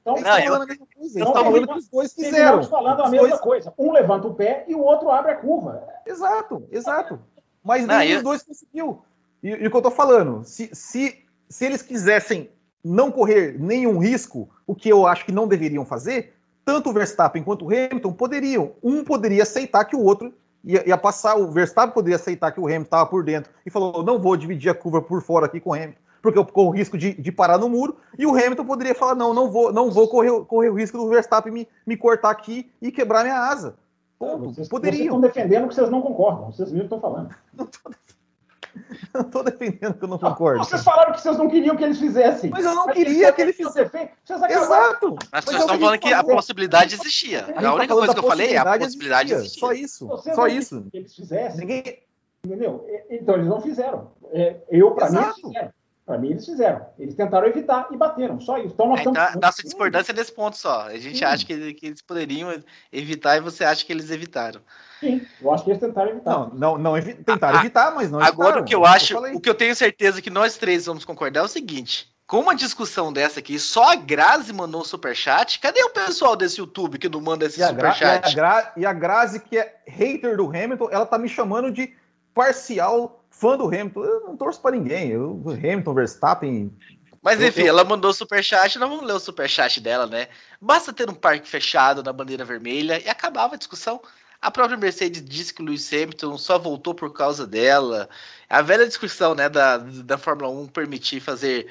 [0.02, 1.20] Então, não, eu, falando a mesma coisa.
[1.20, 2.64] Então, falando que os dois fizeram.
[2.64, 3.42] falando a mesma dois...
[3.42, 3.74] coisa.
[3.78, 5.88] Um levanta o pé e o outro abre a curva.
[6.06, 7.20] Exato, exato.
[7.64, 8.16] Mas não, nenhum eu...
[8.18, 9.02] dos dois conseguiu.
[9.44, 12.50] E, e, o que eu tô falando, se, se, se eles quisessem
[12.84, 16.34] não correr nenhum risco, o que eu acho que não deveriam fazer,
[16.64, 18.72] tanto o Verstappen quanto o Hamilton poderiam.
[18.82, 20.34] Um poderia aceitar que o outro
[20.64, 24.04] ia, ia passar, o Verstappen poderia aceitar que o Hamilton estava por dentro e falou:
[24.04, 26.74] não vou dividir a curva por fora aqui com o Hamilton porque eu corro o
[26.74, 29.92] risco de, de, parar no muro, e o Hamilton poderia falar: não, não vou, não
[29.92, 33.76] vou correr, correr o risco do Verstappen me, me cortar aqui e quebrar minha asa.
[34.18, 34.54] Ponto.
[34.54, 34.98] Vocês, Poderiam.
[34.98, 37.34] Vocês estão defendendo que vocês não concordam, vocês viram estão falando.
[39.14, 40.64] Não estou defendendo que eu não concordo.
[40.64, 42.50] Vocês falaram que vocês não queriam que eles fizessem.
[42.50, 44.12] Mas eu não mas queria que ele fizesse.
[44.50, 45.16] Exato.
[45.32, 47.46] Mas vocês estão falando que a possibilidade existia.
[47.56, 49.60] A, a única coisa que eu falei é a possibilidade existia.
[49.60, 50.08] Só isso.
[50.08, 50.86] Vocês Só isso.
[50.92, 51.60] Que eles fizessem.
[51.62, 52.00] Ninguém...
[52.46, 52.88] Entendeu?
[53.10, 54.12] Então eles não fizeram.
[54.32, 55.74] É, eu, para mim, eles fizeram.
[56.10, 56.84] Para mim, eles fizeram.
[56.98, 58.40] Eles tentaram evitar e bateram.
[58.40, 58.74] Só isso.
[58.74, 59.42] Então, nós então, estamos...
[59.42, 60.88] Nossa discordância é desse ponto só.
[60.88, 61.24] A gente Sim.
[61.24, 62.52] acha que, que, eles poderiam
[62.92, 64.60] evitar e você acha que eles evitaram.
[65.00, 66.32] Sim, eu acho que eles tentaram evitar.
[66.32, 69.14] Não, não, não evi tentaram ah, evitar, mas não Agora, evitaram, o que eu acho,
[69.14, 72.12] eu o que eu tenho certeza que nós três vamos concordar é o seguinte.
[72.26, 75.60] Com uma discussão dessa aqui, só a Grazi mandou um superchat.
[75.60, 78.36] Cadê o pessoal desse YouTube que não manda esse superchat?
[78.36, 81.94] E, e, a Grazi, que é hater do Hamilton, ela tá me chamando de
[82.34, 85.10] parcial fã do Hamilton, eu não torço para ninguém.
[85.10, 86.78] Eu, Hamilton, Verstappen.
[87.22, 90.28] Mas enfim, eu, ela mandou superchat, não vamos ler o superchat dela, né?
[90.62, 94.02] Basta ter um parque fechado na bandeira vermelha e acabava a discussão.
[94.42, 98.10] A própria Mercedes disse que o Lewis Hamilton só voltou por causa dela.
[98.50, 101.68] A velha discussão, né, da, da Fórmula 1 permitir fazer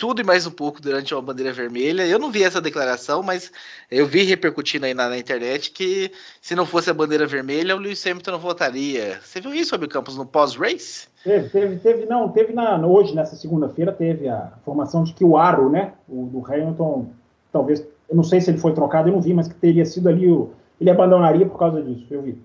[0.00, 2.06] tudo e mais um pouco durante uma bandeira vermelha.
[2.06, 3.52] Eu não vi essa declaração, mas
[3.90, 7.78] eu vi repercutindo aí na, na, internet que se não fosse a bandeira vermelha, o
[7.78, 9.20] Lewis Hamilton não votaria.
[9.22, 11.06] Você viu isso, Fábio Campos, no pós-race?
[11.22, 15.36] Teve, teve, teve, não, teve na, hoje, nessa segunda-feira, teve a informação de que o
[15.36, 17.10] aro, né, o do Hamilton,
[17.52, 20.08] talvez, eu não sei se ele foi trocado, eu não vi, mas que teria sido
[20.08, 22.42] ali, o, ele abandonaria por causa disso, eu vi.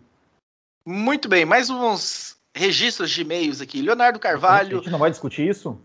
[0.86, 3.82] Muito bem, mais uns registros de e-mails aqui.
[3.82, 4.80] Leonardo Carvalho.
[4.80, 5.80] A gente não vai discutir isso?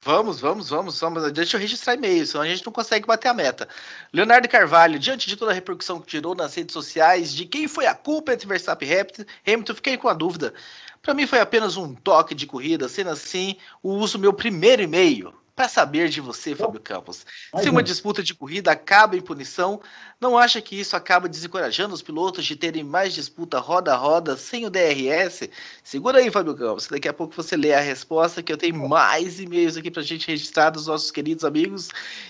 [0.00, 1.32] Vamos, vamos, vamos, vamos.
[1.32, 3.68] Deixa eu registrar e-mail, senão a gente não consegue bater a meta.
[4.12, 7.86] Leonardo Carvalho, diante de toda a repercussão que tirou nas redes sociais, de quem foi
[7.86, 10.54] a culpa entre Verstappen e Hamilton, fiquei com a dúvida.
[11.02, 15.34] Para mim foi apenas um toque de corrida, sendo assim, o uso meu primeiro e-mail
[15.58, 17.26] para saber de você, Fábio Campos.
[17.60, 19.80] Se uma disputa de corrida acaba em punição,
[20.20, 24.36] não acha que isso acaba desencorajando os pilotos de terem mais disputa roda a roda
[24.36, 25.50] sem o DRS?
[25.82, 26.86] Segura aí, Fábio Campos.
[26.86, 30.04] Daqui a pouco você lê a resposta, que eu tenho mais e-mails aqui para a
[30.04, 31.88] gente registrar dos nossos queridos amigos.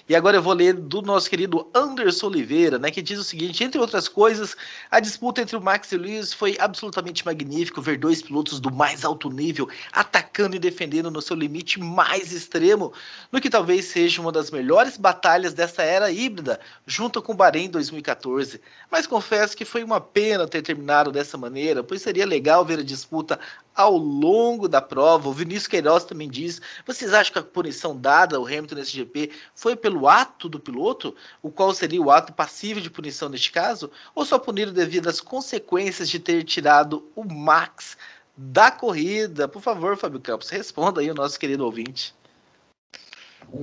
[0.09, 3.62] E agora eu vou ler do nosso querido Anderson Oliveira, né, que diz o seguinte:
[3.62, 4.57] entre outras coisas,
[4.91, 8.72] a disputa entre o Max e o Lewis foi absolutamente magnífico ver dois pilotos do
[8.72, 12.91] mais alto nível atacando e defendendo no seu limite mais extremo.
[13.31, 17.69] No que talvez seja uma das melhores batalhas dessa era híbrida, junto com o Bahrein
[17.69, 18.61] 2014.
[18.91, 22.85] Mas confesso que foi uma pena ter terminado dessa maneira, pois seria legal ver a
[22.85, 23.39] disputa
[23.75, 25.29] ao longo da prova.
[25.29, 29.31] O Vinícius Queiroz também diz: vocês acham que a punição dada ao Hamilton nesse GP
[29.55, 33.91] foi pelo ato do piloto, o qual seria o ato passivo de punição neste caso,
[34.14, 37.97] ou só puniram devido às consequências de ter tirado o Max?
[38.41, 39.49] da corrida.
[39.49, 42.14] Por favor, Fábio Campos, responda aí o nosso querido ouvinte.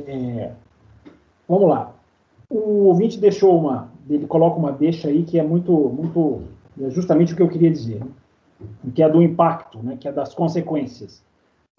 [0.08, 0.52] É,
[1.48, 1.94] vamos lá.
[2.50, 6.44] O ouvinte deixou uma, ele coloca uma deixa aí que é muito, muito,
[6.82, 8.08] é justamente o que eu queria dizer, né?
[8.94, 9.98] que é do impacto, né?
[10.00, 11.24] que é das consequências.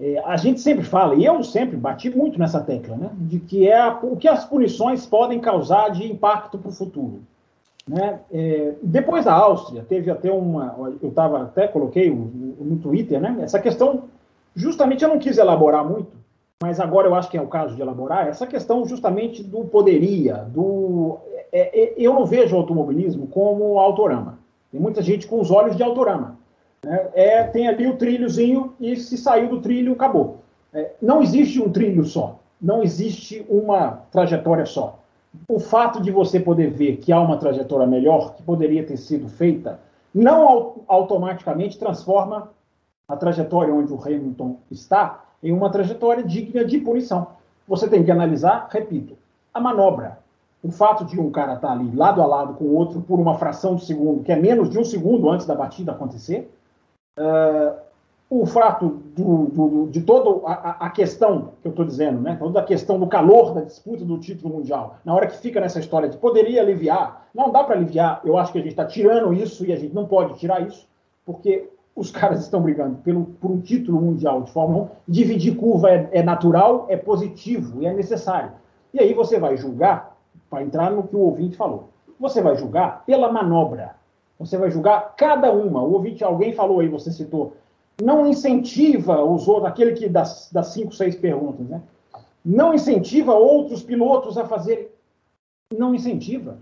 [0.00, 3.10] É, a gente sempre fala, e eu sempre bati muito nessa tecla, né?
[3.14, 7.22] de que é a, o que as punições podem causar de impacto para o futuro.
[7.88, 8.18] Né?
[8.32, 10.74] É, depois da Áustria, teve até uma.
[11.00, 13.36] Eu estava até coloquei no Twitter, né?
[13.40, 14.04] Essa questão,
[14.56, 16.10] justamente eu não quis elaborar muito,
[16.62, 20.36] mas agora eu acho que é o caso de elaborar, essa questão justamente do poderia,
[20.36, 21.18] do.
[21.52, 24.38] É, é, eu não vejo o automobilismo como autorama.
[24.70, 26.38] Tem muita gente com os olhos de autorama.
[26.84, 27.08] Né?
[27.14, 30.38] É, tem ali o trilhozinho e se saiu do trilho, acabou.
[30.72, 32.38] É, não existe um trilho só.
[32.60, 34.98] Não existe uma trajetória só
[35.48, 39.28] o fato de você poder ver que há uma trajetória melhor que poderia ter sido
[39.28, 39.80] feita,
[40.14, 42.50] não automaticamente transforma
[43.08, 47.28] a trajetória onde o Hamilton está em uma trajetória digna de punição.
[47.68, 49.16] Você tem que analisar, repito,
[49.54, 50.18] a manobra.
[50.62, 53.38] O fato de um cara estar ali lado a lado com o outro por uma
[53.38, 56.50] fração de segundo, que é menos de um segundo antes da batida acontecer,
[57.18, 57.76] uh,
[58.28, 62.34] o fato do, do, de toda a, a, questão que eu estou dizendo, né?
[62.36, 65.78] toda a questão do calor da disputa do título mundial, na hora que fica nessa
[65.78, 69.32] história de poderia aliviar, não dá para aliviar, eu acho que a gente está tirando
[69.32, 70.88] isso e a gente não pode tirar isso,
[71.24, 75.90] porque os caras estão brigando pelo, por um título mundial de Fórmula 1, dividir curva
[75.90, 78.52] é, é natural, é positivo e é necessário.
[78.92, 80.14] E aí você vai julgar,
[80.50, 81.88] para entrar no que o ouvinte falou,
[82.20, 83.96] você vai julgar pela manobra,
[84.38, 85.82] você vai julgar cada uma.
[85.82, 87.56] O ouvinte, alguém falou aí, você citou,
[88.02, 91.80] não incentiva os outros, aquele que das, das cinco, seis perguntas, né?
[92.44, 94.94] Não incentiva outros pilotos a fazer.
[95.76, 96.58] Não incentiva.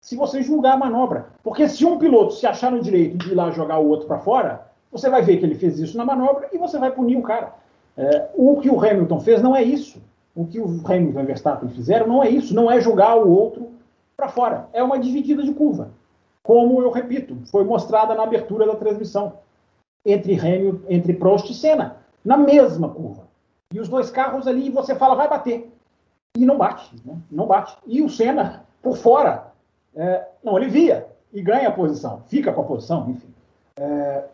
[0.00, 1.28] Se você julgar a manobra.
[1.44, 4.18] Porque se um piloto se achar no direito de ir lá jogar o outro para
[4.18, 7.22] fora, você vai ver que ele fez isso na manobra e você vai punir o
[7.22, 7.54] cara.
[7.96, 10.00] É, o que o Hamilton fez não é isso.
[10.34, 12.54] O que o Hamilton e o Verstappen fizeram não é isso.
[12.54, 13.70] Não é jogar o outro
[14.16, 14.68] para fora.
[14.72, 15.90] É uma dividida de curva.
[16.42, 19.34] Como eu repito, foi mostrada na abertura da transmissão
[20.04, 23.28] entre Hamilton, entre Prost e Senna, na mesma curva.
[23.72, 25.70] E os dois carros ali, você fala, vai bater.
[26.36, 27.18] E não bate, né?
[27.30, 27.76] não bate.
[27.86, 29.52] E o Senna, por fora,
[29.94, 33.28] é, não alivia e ganha a posição, fica com a posição, enfim.
[33.76, 34.24] É,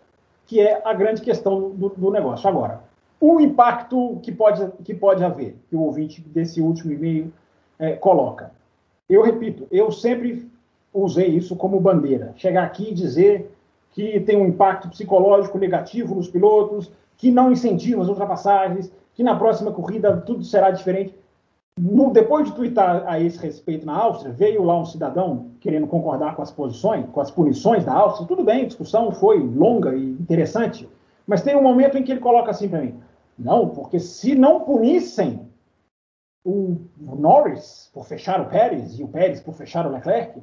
[0.46, 2.48] que é a grande questão do, do, negócio.
[2.48, 2.82] Agora,
[3.20, 7.32] o impacto que pode, que pode haver, que o ouvinte desse último e-mail
[7.78, 8.52] é, coloca.
[9.08, 10.50] Eu repito, eu sempre
[10.92, 12.32] usei isso como bandeira.
[12.36, 13.50] Chegar aqui e dizer
[13.92, 19.36] que tem um impacto psicológico negativo nos pilotos, que não incentiva as ultrapassagens, que na
[19.36, 21.14] próxima corrida tudo será diferente.
[21.78, 26.36] No, depois de twittar a esse respeito na Áustria, veio lá um cidadão querendo concordar
[26.36, 28.28] com as posições, com as punições da Áustria.
[28.28, 30.88] Tudo bem, a discussão foi longa e interessante,
[31.26, 32.94] mas tem um momento em que ele coloca assim para mim:
[33.36, 35.48] não, porque se não punissem
[36.44, 40.40] o Norris por fechar o Pérez e o Pérez por fechar o Leclerc,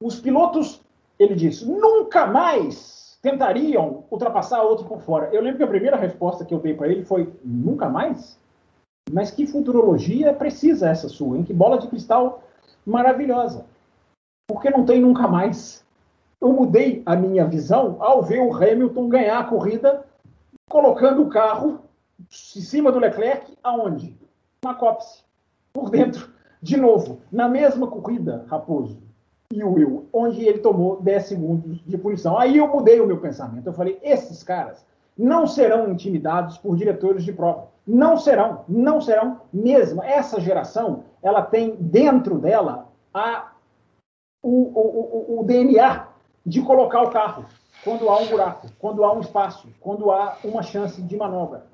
[0.00, 0.80] os pilotos
[1.18, 5.28] ele disse: nunca mais tentariam ultrapassar outro por fora.
[5.30, 8.39] Eu lembro que a primeira resposta que eu dei para ele foi: nunca mais?
[9.12, 12.42] Mas que futurologia precisa essa sua, em que bola de cristal
[12.86, 13.66] maravilhosa.
[14.48, 15.84] Porque não tem nunca mais.
[16.40, 20.04] Eu mudei a minha visão ao ver o Hamilton ganhar a corrida
[20.68, 21.80] colocando o carro
[22.20, 24.16] em cima do Leclerc, aonde?
[24.64, 25.22] Na cópice,
[25.72, 26.30] por dentro.
[26.62, 28.98] De novo, na mesma corrida, Raposo
[29.52, 32.38] e o Will, onde ele tomou 10 segundos de punição.
[32.38, 33.66] Aí eu mudei o meu pensamento.
[33.66, 34.84] Eu falei: esses caras
[35.18, 37.68] não serão intimidados por diretores de prova.
[37.92, 40.02] Não serão, não serão mesmo.
[40.02, 43.50] Essa geração, ela tem dentro dela a,
[44.42, 46.06] o, o, o, o DNA
[46.46, 47.46] de colocar o carro
[47.82, 51.66] quando há um buraco, quando há um espaço, quando há uma chance de manobra.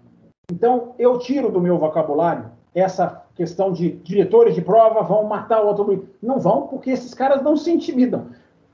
[0.50, 5.68] Então, eu tiro do meu vocabulário essa questão de diretores de prova vão matar o
[5.68, 6.10] automobilismo.
[6.22, 8.26] Não vão, porque esses caras não se intimidam.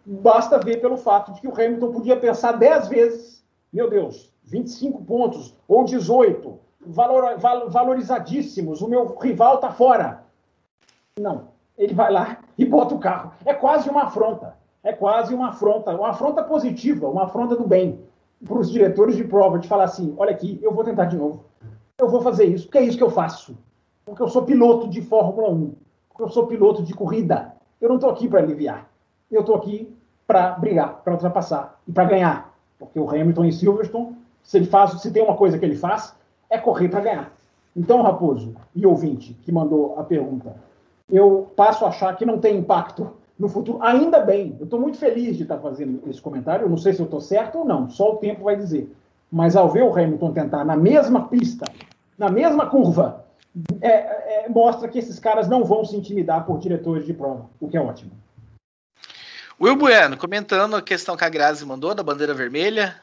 [0.04, 5.04] Basta ver pelo fato de que o Hamilton podia pensar 10 vezes, meu Deus, 25
[5.04, 10.24] pontos ou 18, valor, val, valorizadíssimos, o meu rival está fora.
[11.18, 13.32] Não, ele vai lá e bota o carro.
[13.44, 14.56] É quase uma afronta.
[14.84, 18.00] É quase uma afronta, uma afronta positiva, uma afronta do bem
[18.44, 21.44] para os diretores de prova, de falar assim: olha aqui, eu vou tentar de novo.
[21.98, 23.56] Eu vou fazer isso, porque é isso que eu faço.
[24.04, 25.74] porque eu sou piloto de Fórmula 1,
[26.08, 27.54] porque eu sou piloto de corrida.
[27.80, 28.88] Eu não estou aqui para aliviar.
[29.30, 29.94] Eu estou aqui
[30.26, 32.52] para brigar, para ultrapassar e para ganhar.
[32.78, 36.14] Porque o Hamilton em Silverstone, se ele faz, se tem uma coisa que ele faz,
[36.52, 37.32] é correr para ganhar.
[37.74, 40.54] Então, Raposo e ouvinte que mandou a pergunta,
[41.10, 43.82] eu passo a achar que não tem impacto no futuro.
[43.82, 46.68] Ainda bem, eu estou muito feliz de estar fazendo esse comentário.
[46.68, 48.94] Não sei se eu estou certo ou não, só o tempo vai dizer.
[49.30, 51.64] Mas ao ver o Hamilton tentar na mesma pista,
[52.18, 53.24] na mesma curva,
[53.80, 57.68] é, é, mostra que esses caras não vão se intimidar por diretores de prova, o
[57.68, 58.12] que é ótimo.
[59.58, 62.94] Will Bueno, comentando a questão que a Grazi mandou da bandeira vermelha.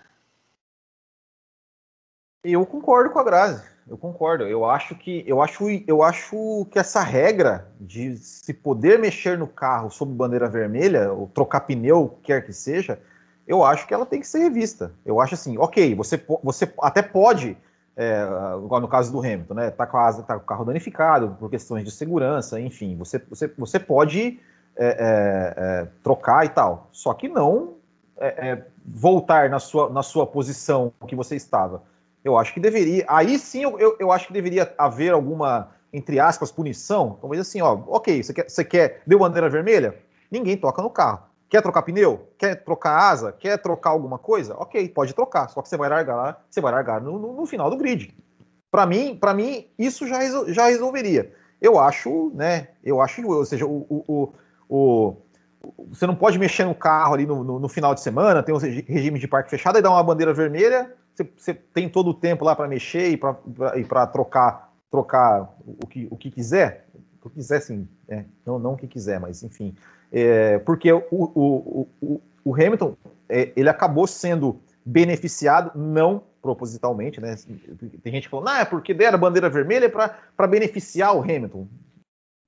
[2.44, 3.62] Eu concordo com a Grazi.
[3.88, 4.46] Eu concordo.
[4.46, 9.48] Eu acho que eu acho, eu acho que essa regra de se poder mexer no
[9.48, 13.00] carro sob bandeira vermelha, ou trocar pneu, quer que seja,
[13.46, 14.94] eu acho que ela tem que ser revista.
[15.06, 17.58] Eu acho assim, ok, você, você até pode,
[17.98, 19.72] é, no caso do Hamilton, né?
[19.72, 23.48] Tá com, a, tá com o carro danificado por questões de segurança, enfim, você, você,
[23.58, 24.40] você pode
[24.78, 26.88] é, é, é trocar e tal.
[26.94, 27.74] Só que não
[28.18, 31.82] é, é, voltar na sua, na sua posição que você estava.
[32.24, 33.06] Eu acho que deveria.
[33.08, 37.18] Aí sim eu, eu, eu, acho que deveria haver alguma, entre aspas, punição.
[37.22, 39.02] Talvez assim, ó, ok, você quer, você quer.
[39.08, 39.96] Deu bandeira vermelha?
[40.30, 41.24] Ninguém toca no carro.
[41.50, 42.30] Quer trocar pneu?
[42.38, 43.32] Quer trocar asa?
[43.32, 44.56] Quer trocar alguma coisa?
[44.56, 45.50] Ok, pode trocar.
[45.50, 48.14] Só que você vai largar, você vai largar no, no, no final do grid.
[48.70, 50.20] Para mim, para mim, isso já,
[50.52, 51.34] já resolveria.
[51.60, 52.70] Eu acho, né?
[52.84, 54.34] Eu acho, ou seja, o, o, o,
[54.70, 55.18] o
[55.92, 58.60] você não pode mexer no carro ali no, no, no final de semana, tem um
[58.60, 60.94] regime de parque fechado e dar uma bandeira vermelha
[61.24, 63.18] você, tem todo o tempo lá para mexer e
[63.86, 66.88] para trocar, trocar o que, o que quiser.
[67.22, 67.88] O que quiser, sim.
[68.08, 69.76] É, não, não o que quiser, mas enfim.
[70.12, 72.96] É, porque o, o, o, o Hamilton
[73.28, 77.36] é, ele acabou sendo beneficiado, não propositalmente, né?
[78.02, 81.68] Tem gente falou, não, é porque deram a bandeira vermelha para beneficiar o Hamilton.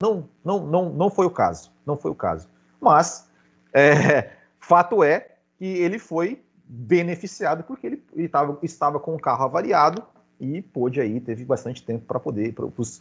[0.01, 1.71] Não, não, não, não foi o caso.
[1.85, 2.49] Não foi o caso.
[2.79, 3.29] Mas
[3.73, 6.41] é, fato é que ele foi
[6.73, 10.01] beneficiado porque ele, ele tava, estava com o carro avariado
[10.39, 12.55] e pôde aí, teve bastante tempo para poder,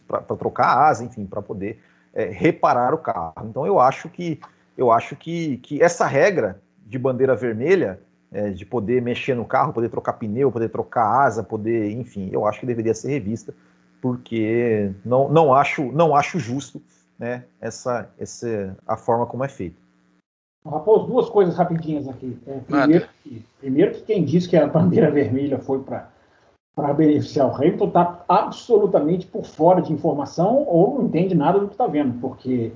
[0.09, 1.81] para trocar asa, enfim, para poder
[2.13, 3.47] é, reparar o carro.
[3.49, 4.41] Então eu acho que
[4.77, 8.01] eu acho que, que essa regra de bandeira vermelha,
[8.33, 12.47] é, de poder mexer no carro, poder trocar pneu, poder trocar asa, poder, enfim, eu
[12.47, 13.55] acho que deveria ser revista,
[14.01, 16.83] porque não, não acho não acho justo
[17.17, 19.80] né, essa, essa a forma como é feito.
[20.67, 22.39] Raposo, duas coisas rapidinhas aqui.
[22.47, 27.55] É, primeiro, que, primeiro, que quem disse que a bandeira vermelha foi para beneficiar o
[27.55, 32.21] Hamilton está absolutamente por fora de informação ou não entende nada do que está vendo,
[32.21, 32.73] porque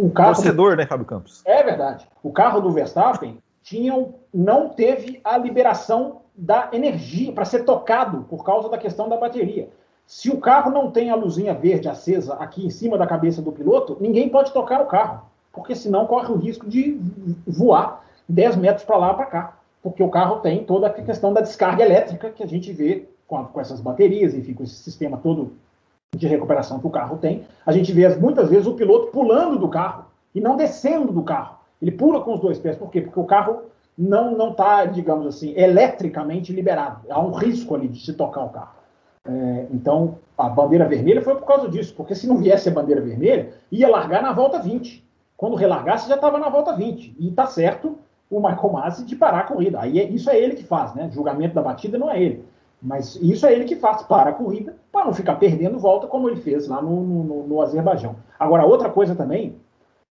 [0.00, 0.34] o carro.
[0.34, 0.76] Torcedor, do...
[0.76, 1.42] né, Fábio Campos?
[1.44, 2.06] É verdade.
[2.22, 8.44] O carro do Verstappen tinha, não teve a liberação da energia para ser tocado por
[8.44, 9.68] causa da questão da bateria.
[10.06, 13.52] Se o carro não tem a luzinha verde acesa aqui em cima da cabeça do
[13.52, 16.98] piloto, ninguém pode tocar o carro porque senão corre o risco de
[17.46, 21.40] voar 10 metros para lá para cá, porque o carro tem toda a questão da
[21.40, 25.52] descarga elétrica que a gente vê com, com essas baterias, enfim, com esse sistema todo
[26.14, 27.44] de recuperação que o carro tem.
[27.64, 31.56] A gente vê muitas vezes o piloto pulando do carro e não descendo do carro.
[31.80, 33.00] Ele pula com os dois pés, por quê?
[33.00, 33.62] Porque o carro
[33.96, 37.00] não não está, digamos assim, eletricamente liberado.
[37.10, 38.82] Há um risco ali de se tocar o carro.
[39.24, 43.00] É, então, a bandeira vermelha foi por causa disso, porque se não viesse a bandeira
[43.00, 45.04] vermelha, ia largar na volta 20.
[45.36, 47.16] Quando relargasse, já estava na volta 20.
[47.18, 47.98] E está certo
[48.30, 49.80] o Michael Masi de parar a corrida.
[49.80, 51.10] Aí é, isso é ele que faz, né?
[51.12, 52.44] julgamento da batida não é ele.
[52.80, 56.28] Mas isso é ele que faz, para a corrida, para não ficar perdendo volta, como
[56.28, 58.16] ele fez lá no, no, no Azerbaijão.
[58.38, 59.56] Agora, outra coisa também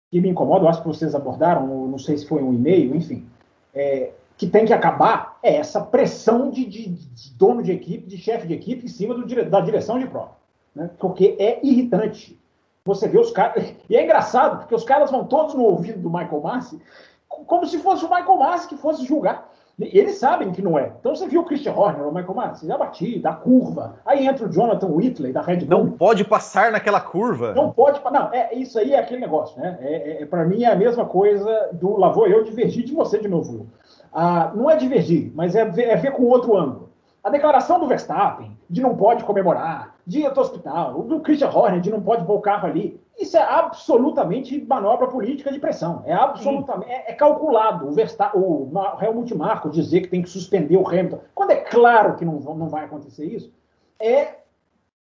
[0.09, 3.25] que me incomoda, eu acho que vocês abordaram, não sei se foi um e-mail, enfim,
[3.73, 8.17] é, que tem que acabar é essa pressão de, de, de dono de equipe, de
[8.17, 10.37] chefe de equipe, em cima do, da direção de prova.
[10.75, 10.89] Né?
[10.99, 12.39] Porque é irritante.
[12.85, 13.73] Você vê os caras.
[13.89, 16.81] E é engraçado, porque os caras vão todos no ouvido do Michael Massi,
[17.27, 19.49] como se fosse o Michael Massi que fosse julgar.
[19.79, 20.91] Eles sabem que não é.
[20.99, 23.95] Então você viu o Christian Horner, o Michael Massi, já bati, da curva.
[24.05, 25.79] Aí entra o Jonathan Whitley, da Red Bull.
[25.79, 27.53] Não pode passar naquela curva.
[27.53, 27.99] Não pode.
[28.11, 29.77] Não, é, isso aí é aquele negócio, né?
[29.81, 31.97] É, é, é para mim é a mesma coisa do.
[31.97, 33.67] Lá vou eu divergir de você de novo.
[34.13, 36.89] Ah, não é divergir, mas é ver, é ver com outro ângulo.
[37.23, 41.49] A declaração do Verstappen de não pode comemorar, de ir ao hospital, o do Christian
[41.49, 46.01] Horner de não pode pôr o carro ali, isso é absolutamente manobra política de pressão.
[46.05, 47.87] É absolutamente é, é, calculado.
[47.87, 48.69] O, Verstappen, o
[49.01, 52.67] Helmut Marko dizer que tem que suspender o Hamilton, quando é claro que não, não
[52.67, 53.53] vai acontecer isso,
[53.99, 54.39] é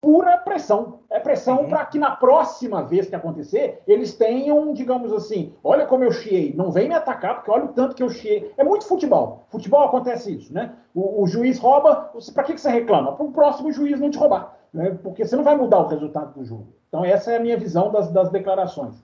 [0.01, 1.01] pura pressão.
[1.11, 1.68] É pressão uhum.
[1.68, 6.55] para que na próxima vez que acontecer, eles tenham, digamos assim, olha como eu chiei,
[6.55, 8.53] não vem me atacar, porque olha o tanto que eu chiei.
[8.57, 9.47] É muito futebol.
[9.49, 10.74] Futebol acontece isso, né?
[10.95, 13.16] O, o juiz rouba, para que, que você reclama?
[13.16, 14.57] Para o próximo juiz não te roubar.
[14.77, 14.99] Né?
[15.03, 16.68] porque você não vai mudar o resultado do jogo.
[16.89, 18.95] Então, essa é a minha visão das, das declarações.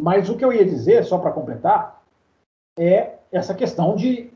[0.00, 2.02] Mas o que eu ia dizer, só para completar,
[2.78, 4.30] é essa questão de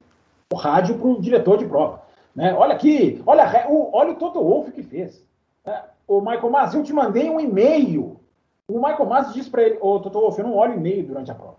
[0.53, 2.03] o rádio para o diretor de prova.
[2.35, 2.53] Né?
[2.53, 5.24] Olha aqui, olha, o, olha o Toto Wolff que fez.
[5.64, 8.20] É, o Michael Mas, eu te mandei um e-mail.
[8.68, 11.35] O Michael Mas disse para ele, ô Toto Wolff, eu não olho e-mail durante a
[11.35, 11.57] prova.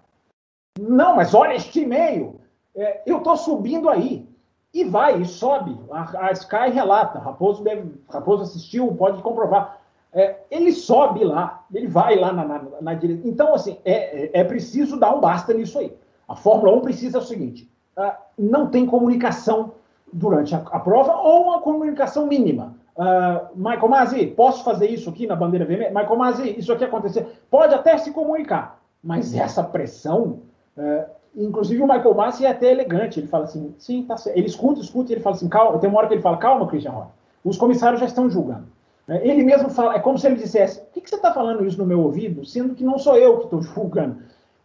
[0.80, 2.42] Não, mas olha este e-mail.
[2.76, 4.28] É, eu estou subindo aí.
[4.74, 5.78] E vai, e sobe.
[5.92, 7.20] A, a Sky relata.
[7.20, 9.80] Raposo, deve, Raposo assistiu, pode comprovar.
[10.12, 13.28] É, ele sobe lá, ele vai lá na, na, na direita.
[13.28, 15.96] Então, assim, é, é, é preciso dar um basta nisso aí.
[16.28, 19.74] A Fórmula 1 precisa o seguinte: uh, não tem comunicação
[20.12, 22.76] durante a, a, prova ou uma comunicação mínima.
[22.96, 25.90] Uh, Michael Masi, posso fazer isso aqui na bandeira vermelha?
[25.90, 27.28] Michael Masi, isso aqui acontecer.
[27.50, 30.42] Pode até se comunicar, mas essa pressão.
[30.78, 33.20] Uh, inclusive o Michael Masi é até elegante.
[33.20, 34.38] Ele fala assim: sim, tá certo.
[34.38, 35.80] Ele escuta, escuta e ele fala assim: calma.
[35.80, 37.12] Tem uma hora que ele fala: calma, Christian Horner.
[37.44, 38.66] Os comissários já estão julgando.
[39.08, 41.66] Uh, ele mesmo fala: é como se ele dissesse: por que, que você está falando
[41.66, 44.18] isso no meu ouvido, sendo que não sou eu que estou julgando?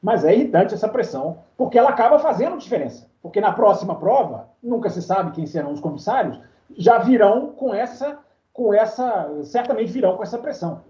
[0.02, 3.06] Mas é irritante essa pressão, porque ela acaba fazendo diferença.
[3.20, 6.40] Porque na próxima prova, nunca se sabe quem serão os comissários,
[6.76, 8.18] já virão com essa,
[8.52, 10.82] com essa, certamente virão com essa pressão.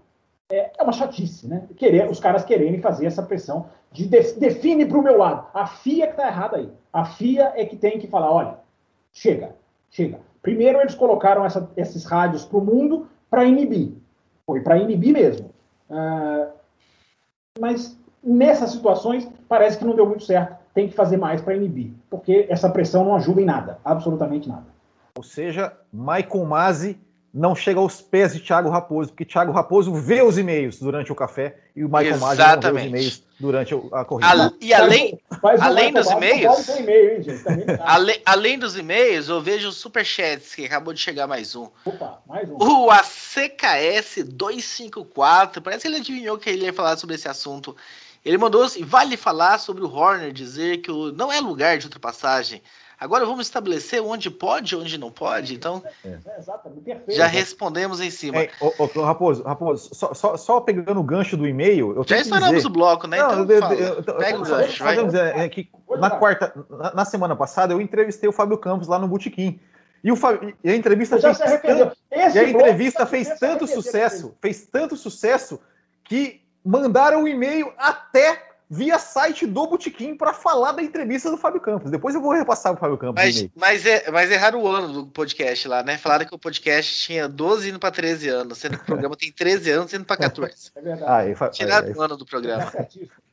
[0.51, 1.63] É, uma chatice, né?
[1.75, 5.47] Querer, os caras quererem fazer essa pressão de define para o meu lado.
[5.53, 6.71] A FIA que está errada aí.
[6.91, 8.55] A FIA é que tem que falar, olha,
[9.13, 9.55] chega,
[9.91, 10.19] chega.
[10.41, 13.93] Primeiro eles colocaram essa, esses rádios para o mundo para inibir.
[14.45, 15.51] Foi para inibir mesmo.
[15.89, 16.51] Uh,
[17.59, 20.57] mas nessas situações, parece que não deu muito certo.
[20.73, 24.65] Tem que fazer mais para inibir, porque essa pressão não ajuda em nada, absolutamente nada.
[25.17, 26.99] Ou seja, Michael Masi
[27.33, 31.15] não chega aos pés de Thiago Raposo, porque Thiago Raposo vê os e-mails durante o
[31.15, 34.53] café e o Michael não vê os e-mails durante a corrida.
[34.59, 35.19] e além,
[35.61, 36.67] além dos e-mails,
[37.81, 41.69] além, além dos e-mails, eu vejo os superchats que acabou de chegar mais um.
[41.85, 42.57] Opa, mais um.
[42.57, 47.75] O ACKS 254, parece que ele adivinhou que ele ia falar sobre esse assunto.
[48.25, 51.85] Ele mandou assim: vale falar sobre o Horner dizer que o, não é lugar de
[51.85, 52.61] ultrapassagem.
[52.99, 55.55] Agora vamos estabelecer onde pode e onde não pode.
[55.55, 56.17] Então, é.
[57.07, 58.43] é já respondemos em cima.
[58.43, 62.03] É, ô, ô, Raposo, Raposo só, só, só, pegando o gancho do e-mail.
[62.05, 62.67] Já estouramos dizer...
[62.67, 63.17] o bloco, né?
[63.17, 64.83] Não, então, eu, eu, pega o gancho.
[64.83, 65.05] Vai.
[65.05, 68.99] Dizer, é que na quarta, na, na, semana passada, eu entrevistei o Fábio Campos lá
[68.99, 69.59] no Botequim.
[70.03, 70.15] E, o
[70.63, 75.59] e a entrevista fez, tanto, e a entrevista fez tanto sucesso, fez tanto sucesso
[76.03, 81.37] que mandaram o um e-mail até via site do Botequim para falar da entrevista do
[81.37, 81.89] Fábio Campos.
[81.89, 83.23] Depois eu vou repassar o Fábio Campos.
[83.23, 85.97] Mas, mas, é, mas erraram o ano do podcast lá, né?
[85.97, 89.31] Falaram que o podcast tinha 12 indo para 13 anos, sendo que o programa tem
[89.31, 90.71] 13 anos indo para 14.
[90.75, 91.35] É verdade.
[91.39, 92.65] Ah, Tiraram o ano do programa.
[92.65, 92.85] Tá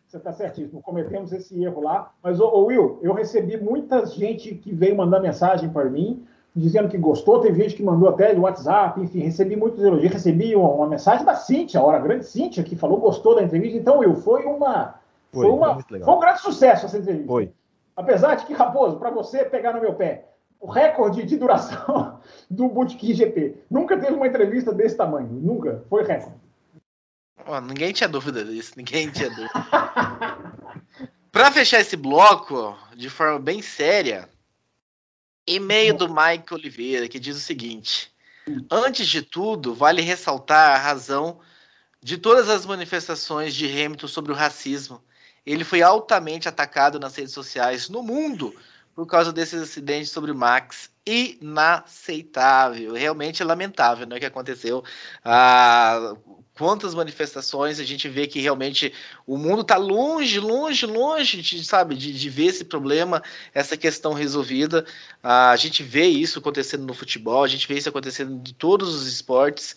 [0.06, 0.80] você está certíssimo.
[0.80, 2.12] Cometemos esse erro lá.
[2.22, 6.88] Mas, ô, ô, Will, eu recebi muita gente que veio mandar mensagem para mim dizendo
[6.88, 10.70] que gostou, teve gente que mandou até no WhatsApp, enfim, recebi muitos elogios, recebi uma,
[10.70, 14.14] uma mensagem da Cíntia, a hora grande Cíntia, que falou gostou da entrevista, então eu
[14.14, 14.94] foi uma
[15.32, 17.26] foi, foi, uma, foi, um grande sucesso essa entrevista.
[17.26, 17.52] Foi.
[17.94, 20.28] Apesar de que, Raposo, para você pegar no meu pé,
[20.60, 22.20] o recorde de duração
[22.50, 23.56] do Bootkin GP.
[23.70, 25.28] Nunca teve uma entrevista desse tamanho.
[25.28, 25.84] Nunca.
[25.88, 26.40] Foi recorde.
[27.46, 28.72] Oh, ninguém tinha dúvida disso.
[28.76, 29.52] Ninguém tinha dúvida.
[31.30, 34.28] para fechar esse bloco de forma bem séria,
[35.46, 38.10] e-mail do Mike Oliveira que diz o seguinte:
[38.70, 41.38] Antes de tudo, vale ressaltar a razão
[42.02, 45.02] de todas as manifestações de Hamilton sobre o racismo
[45.46, 48.54] ele foi altamente atacado nas redes sociais no mundo
[48.96, 50.90] por causa desses acidentes sobre Max.
[51.06, 54.82] Inaceitável, realmente lamentável né, o que aconteceu.
[55.24, 56.16] Ah,
[56.56, 58.92] quantas manifestações a gente vê que realmente
[59.24, 63.22] o mundo está longe, longe, longe de, sabe, de, de, ver esse problema,
[63.54, 64.84] essa questão resolvida.
[65.22, 68.92] Ah, a gente vê isso acontecendo no futebol, a gente vê isso acontecendo em todos
[68.94, 69.76] os esportes.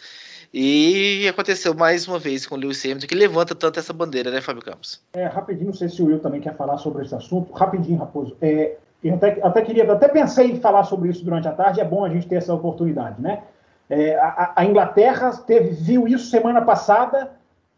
[0.53, 4.41] E aconteceu mais uma vez com o Lewis Hamilton, que levanta tanto essa bandeira, né,
[4.41, 5.01] Fábio Campos?
[5.13, 7.53] É, rapidinho, não sei se o Will também quer falar sobre esse assunto.
[7.53, 8.35] Rapidinho, Raposo.
[8.41, 11.85] É, eu até, até, queria, até pensei em falar sobre isso durante a tarde, é
[11.85, 13.43] bom a gente ter essa oportunidade, né?
[13.89, 17.31] É, a, a, Inglaterra teve, viu isso semana passada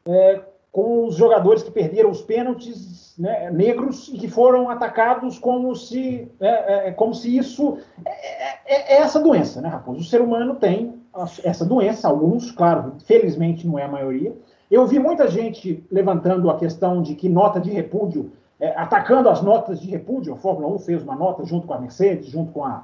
[0.05, 0.41] é,
[0.71, 6.31] com os jogadores que perderam os pênaltis né, negros e que foram atacados como se,
[6.39, 9.99] é, é, é como se isso é, é, essa doença, né, Raposo?
[9.99, 11.01] O ser humano tem
[11.43, 14.33] essa doença, alguns, claro, felizmente não é a maioria.
[14.69, 19.41] Eu vi muita gente levantando a questão de que nota de repúdio, é, atacando as
[19.41, 22.63] notas de repúdio, a Fórmula 1 fez uma nota junto com a Mercedes, junto com
[22.63, 22.83] a,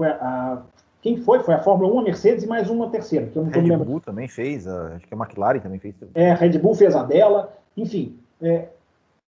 [0.00, 0.62] a
[1.02, 1.40] quem foi?
[1.40, 3.26] Foi a Fórmula 1, a Mercedes e mais uma terceira.
[3.26, 3.84] Que eu não Red lembrando.
[3.84, 5.94] Bull também fez, acho que a McLaren também fez.
[6.14, 7.52] É, a Red Bull fez a dela.
[7.76, 8.68] Enfim, é,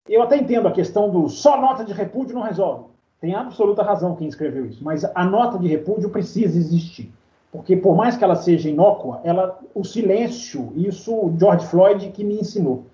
[0.07, 2.85] eu até entendo a questão do só nota de repúdio não resolve.
[3.21, 7.09] Tem absoluta razão quem escreveu isso, mas a nota de repúdio precisa existir.
[7.53, 12.39] Porque por mais que ela seja inócua, ela, o silêncio, isso George Floyd que me
[12.39, 12.85] ensinou.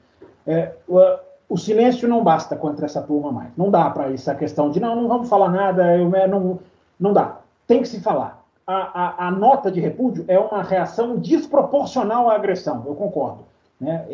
[0.46, 1.00] É, o,
[1.50, 3.50] o, silêncio não basta contra essa turma mais.
[3.58, 6.60] Não dá para essa questão de não, não vamos falar nada, eu, é, não,
[7.00, 7.40] não dá.
[7.66, 8.39] Tem que se falar.
[8.70, 13.46] A, a, a, nota de repúdio é uma reação desproporcional à agressão, eu concordo.
[13.82, 14.06] Né?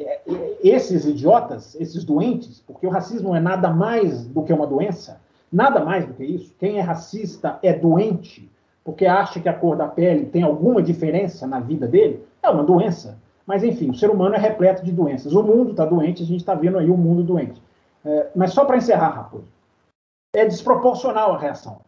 [0.63, 5.19] Esses idiotas, esses doentes, porque o racismo é nada mais do que uma doença,
[5.51, 6.55] nada mais do que isso.
[6.57, 8.49] Quem é racista é doente,
[8.81, 12.63] porque acha que a cor da pele tem alguma diferença na vida dele, é uma
[12.63, 13.17] doença.
[13.45, 15.33] Mas, enfim, o ser humano é repleto de doenças.
[15.33, 17.61] O mundo está doente, a gente está vendo aí o mundo doente.
[18.05, 19.49] É, mas só para encerrar, Raposo,
[20.33, 21.81] é desproporcional a reação.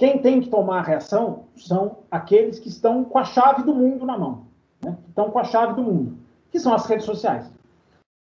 [0.00, 4.06] Quem tem que tomar a reação são aqueles que estão com a chave do mundo
[4.06, 4.46] na mão.
[4.82, 4.96] Né?
[5.06, 6.16] Estão com a chave do mundo
[6.50, 7.52] que são as redes sociais.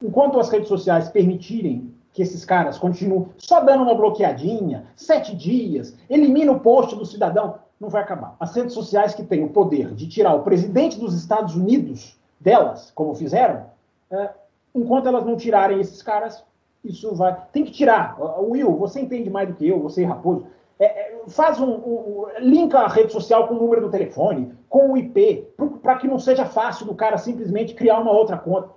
[0.05, 5.97] Enquanto as redes sociais permitirem que esses caras continuem só dando uma bloqueadinha, sete dias,
[6.11, 8.37] elimina o post do cidadão, não vai acabar.
[8.39, 12.93] As redes sociais que têm o poder de tirar o presidente dos Estados Unidos delas,
[12.95, 13.65] como fizeram,
[14.11, 14.29] é,
[14.75, 16.45] enquanto elas não tirarem esses caras,
[16.85, 17.35] isso vai.
[17.51, 18.15] Tem que tirar.
[18.43, 20.47] Will, você entende mais do que eu, você e Raposo.
[20.83, 24.91] É, é, faz um, um, linka a rede social com o número do telefone, com
[24.91, 25.47] o IP,
[25.81, 28.71] para que não seja fácil do cara simplesmente criar uma outra conta.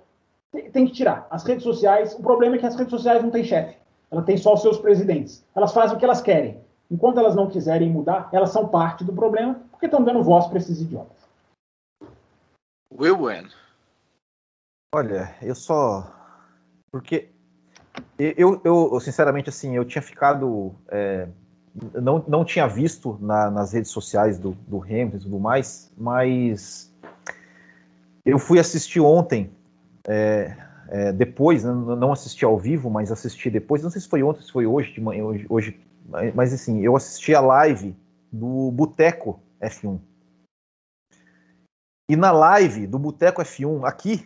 [0.52, 1.26] Tem, tem, que tirar.
[1.28, 3.76] As redes sociais, o problema é que as redes sociais não têm chefe.
[4.08, 5.44] Ela tem só os seus presidentes.
[5.52, 6.60] Elas fazem o que elas querem.
[6.88, 10.58] Enquanto elas não quiserem mudar, elas são parte do problema, porque estão dando voz para
[10.58, 11.28] esses idiotas.
[12.96, 13.48] Will Bueno.
[14.94, 16.06] Olha, eu só.
[16.92, 17.30] Porque
[18.16, 20.72] eu, eu, sinceramente, assim, eu tinha ficado.
[20.86, 21.26] É
[21.94, 26.92] não, não tinha visto na, nas redes sociais do, do Hamilton e tudo mais, mas
[28.24, 29.50] eu fui assistir ontem,
[30.08, 30.56] é,
[30.88, 34.42] é, depois, né, não assisti ao vivo, mas assisti depois, não sei se foi ontem,
[34.42, 35.80] se foi hoje de manhã, hoje, hoje
[36.34, 37.96] mas assim, eu assisti a live
[38.30, 39.98] do Boteco F1.
[42.08, 44.24] E na live do Boteco F1, aqui,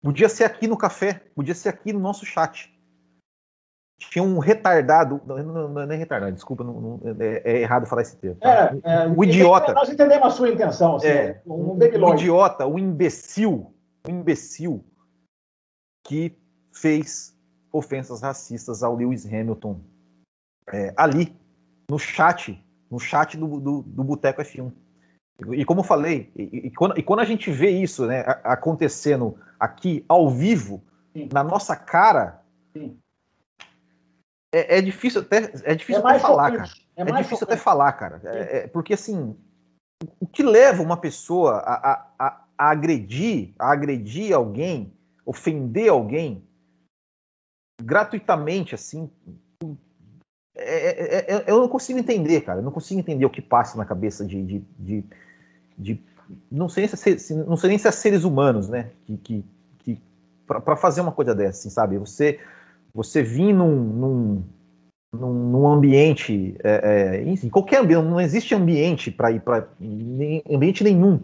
[0.00, 2.72] podia ser aqui no café, podia ser aqui no nosso chat
[3.98, 8.16] tinha um retardado, não, não, não é retardado, desculpa, não, é, é, errado falar esse
[8.16, 8.36] termo.
[8.36, 8.72] Tá?
[8.84, 9.74] É, é, o idiota.
[9.74, 13.74] Nós entendemos a sua intenção, assim, é, um, um idiota, um imbecil,
[14.08, 14.84] um imbecil
[16.06, 16.38] que
[16.72, 17.36] fez
[17.72, 19.80] ofensas racistas ao Lewis Hamilton
[20.72, 21.36] é, ali
[21.90, 24.72] no chat, no chat do, do, do Boteco F1.
[25.52, 29.38] E como eu falei, e, e, quando, e, quando, a gente vê isso né, acontecendo
[29.58, 30.82] aqui ao vivo,
[31.12, 31.28] Sim.
[31.32, 32.42] na nossa cara,
[32.72, 32.96] Sim
[34.52, 36.70] é, é, difícil até, é difícil é até falar, cara.
[36.96, 38.20] É, é difícil até falar, cara.
[38.24, 39.36] É, é, porque assim,
[40.20, 44.92] o que leva uma pessoa a, a, a, a, agredir, a agredir alguém,
[45.24, 46.42] ofender alguém
[47.80, 49.10] gratuitamente, assim,
[50.56, 52.58] é, é, eu não consigo entender, cara.
[52.58, 55.04] Eu não consigo entender o que passa na cabeça de, de, de,
[55.76, 56.02] de
[56.50, 58.90] não sei se, não sei nem se é seres humanos, né?
[59.06, 59.44] Que, que,
[59.78, 60.02] que
[60.46, 61.96] para fazer uma coisa dessa, assim, sabe?
[61.98, 62.40] Você
[62.98, 64.44] você vir num, num,
[65.12, 69.68] num, ambiente, é, é, em qualquer ambiente, não existe ambiente para ir para
[70.50, 71.20] ambiente nenhum,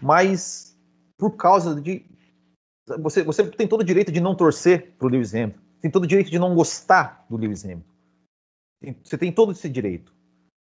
[0.00, 0.74] mas
[1.18, 2.06] por causa de
[2.98, 6.04] você, você tem todo o direito de não torcer para o Lewis Hamilton, tem todo
[6.04, 7.92] o direito de não gostar do Lewis Hamilton,
[9.04, 10.14] você tem todo esse direito,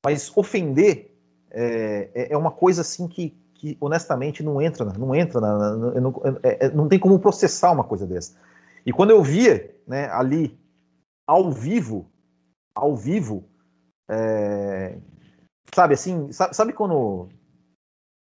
[0.06, 1.18] mas ofender
[1.52, 6.68] é, é, é uma coisa assim que, que honestamente não entra, não entra, não, é,
[6.68, 8.38] é, não tem como processar uma coisa dessa.
[8.86, 10.58] E quando eu via né, ali
[11.28, 12.10] ao vivo,
[12.74, 13.44] ao vivo,
[14.10, 14.98] é,
[15.74, 17.30] sabe assim, sabe, sabe, quando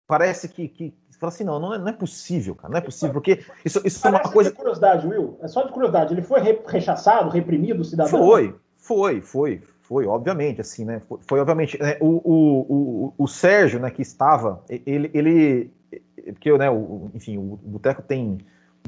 [0.07, 2.81] parece que, que você fala assim, não, não é, não é, possível, cara, não é
[2.81, 4.51] possível, porque isso, isso é uma coisa.
[4.51, 8.11] de curiosidade, Will, é só de curiosidade, ele foi rechaçado, reprimido, o cidadão?
[8.11, 11.01] Foi, foi, foi, foi, obviamente, assim, né?
[11.09, 11.81] Foi, foi obviamente.
[11.81, 15.73] Né, o, o, o, o, Sérgio, né, que estava, ele, ele
[16.33, 18.39] porque, né, o, enfim, o Boteco tem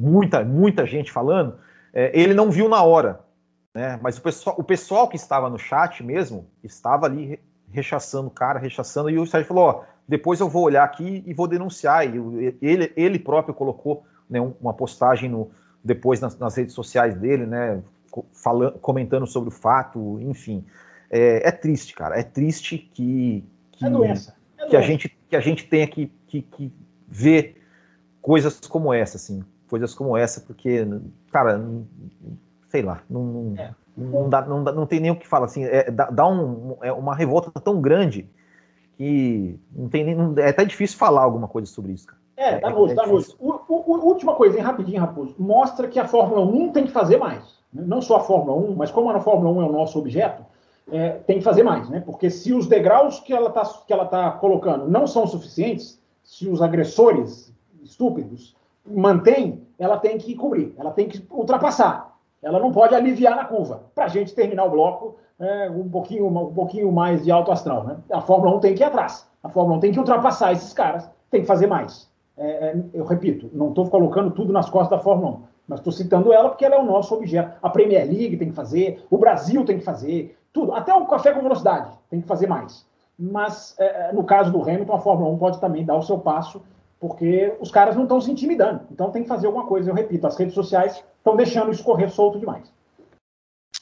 [0.00, 1.58] muita, muita gente falando,
[1.92, 3.20] é, ele não viu na hora,
[3.74, 3.98] né?
[4.02, 7.38] Mas o pessoal, o pessoal que estava no chat mesmo estava ali
[7.70, 11.34] rechaçando o cara, rechaçando, e o Sérgio falou: ó, depois eu vou olhar aqui e
[11.34, 12.06] vou denunciar.
[12.06, 15.50] E ele, ele próprio colocou né, uma postagem no,
[15.84, 17.82] depois nas, nas, redes sociais dele, né?
[18.32, 20.64] Falando, comentando sobre o fato, enfim.
[21.10, 22.18] É, é triste, cara.
[22.18, 24.34] É triste que, que, é doença.
[24.58, 24.78] É que, doença.
[24.78, 26.72] A, gente, que a gente tenha que, que, que
[27.06, 27.62] ver
[28.20, 30.86] coisas como essa, assim coisas como essa, porque,
[31.30, 31.62] cara,
[32.68, 33.70] sei lá, não, não, é.
[33.96, 36.76] não, dá, não, dá, não tem nem o que falar, assim, é, dá, dá um,
[36.82, 38.28] é uma revolta tão grande
[38.96, 42.20] que não tem nem, não, é até difícil falar alguma coisa sobre isso, cara.
[42.36, 43.36] É, dá nojo, dá nojo.
[43.38, 47.60] Última coisa, hein, rapidinho, Raposo, mostra que a Fórmula 1 tem que fazer mais.
[47.72, 47.82] Né?
[47.86, 50.42] Não só a Fórmula 1, mas como a Fórmula 1 é o nosso objeto,
[50.90, 52.00] é, tem que fazer mais, né?
[52.00, 57.54] Porque se os degraus que ela está tá colocando não são suficientes, se os agressores
[57.82, 58.56] estúpidos
[58.86, 62.16] mantêm, ela tem que cobrir, ela tem que ultrapassar.
[62.42, 66.26] Ela não pode aliviar na curva para a gente terminar o bloco é, um, pouquinho,
[66.26, 67.84] um pouquinho mais de alto astral.
[67.84, 67.96] Né?
[68.12, 69.28] A Fórmula 1 tem que ir atrás.
[69.42, 72.10] A Fórmula 1 tem que ultrapassar esses caras, tem que fazer mais.
[72.36, 75.92] É, é eu repito, não estou colocando tudo nas costas da Fórmula 1, mas estou
[75.92, 77.58] citando ela porque ela é o nosso objeto.
[77.62, 80.72] A Premier League tem que fazer, o Brasil tem que fazer, tudo.
[80.72, 82.86] Até o café com velocidade tem que fazer mais.
[83.18, 86.18] Mas é, é no caso do Hamilton, a Fórmula 1 pode também dar o seu
[86.18, 86.62] passo,
[87.00, 88.86] porque os caras não estão se intimidando.
[88.92, 89.90] Então tem que fazer alguma coisa.
[89.90, 92.70] Eu repito, as redes sociais estão deixando isso correr solto demais.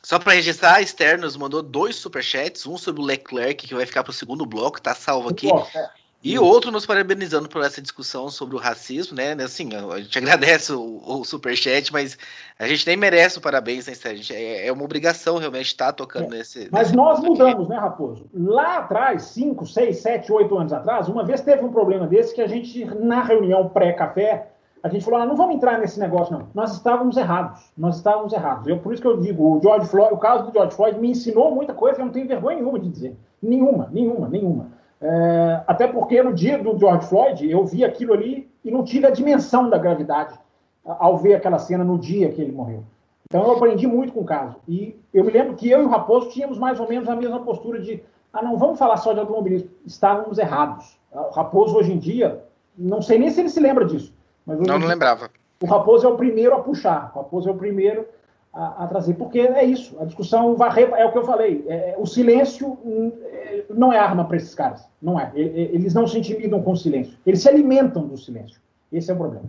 [0.05, 3.85] Só para registrar, a Esther nos mandou dois superchats, um sobre o Leclerc, que vai
[3.85, 5.49] ficar para o segundo bloco, tá salvo aqui.
[5.51, 5.91] É.
[6.23, 9.33] E outro nos parabenizando por essa discussão sobre o racismo, né?
[9.35, 12.19] Assim, a gente agradece o, o superchat, mas
[12.59, 14.21] a gente nem merece o parabéns, né, Esther?
[14.33, 16.39] É, é, uma obrigação realmente estar tá tocando é.
[16.39, 16.69] nesse.
[16.73, 17.69] Mas nesse nós mudamos, aqui.
[17.69, 18.27] né, Raposo?
[18.35, 22.41] Lá atrás, 5, 6, 7, 8 anos atrás, uma vez teve um problema desse que
[22.41, 24.49] a gente, na reunião pré-café,
[24.83, 26.49] a gente falou, ah, não vamos entrar nesse negócio, não.
[26.55, 27.71] Nós estávamos errados.
[27.77, 28.67] Nós estávamos errados.
[28.67, 31.11] Eu, por isso que eu digo, o George Floyd, o caso do George Floyd me
[31.11, 33.17] ensinou muita coisa que eu não tenho vergonha nenhuma de dizer.
[33.43, 34.78] Nenhuma, nenhuma, nenhuma.
[35.01, 39.07] É, até porque no dia do George Floyd, eu vi aquilo ali e não tive
[39.07, 40.39] a dimensão da gravidade
[40.85, 42.83] ao ver aquela cena no dia que ele morreu.
[43.29, 44.57] Então eu aprendi muito com o caso.
[44.67, 47.41] E eu me lembro que eu e o Raposo tínhamos mais ou menos a mesma
[47.41, 48.03] postura de
[48.33, 49.71] ah, não vamos falar só de automobilismo.
[49.87, 50.99] Estávamos errados.
[51.13, 52.43] O Raposo hoje em dia,
[52.77, 54.13] não sei nem se ele se lembra disso
[54.49, 55.31] mas não, não lembrava.
[55.63, 58.07] O Raposo é o primeiro a puxar, o Raposo é o primeiro
[58.53, 61.95] a, a trazer, porque é isso, a discussão varrer, é o que eu falei, é,
[61.99, 65.31] o silêncio hum, é, não é arma para esses caras, não é.
[65.35, 68.61] Eles não se intimidam com o silêncio, eles se alimentam do silêncio.
[68.91, 69.49] Esse é o problema.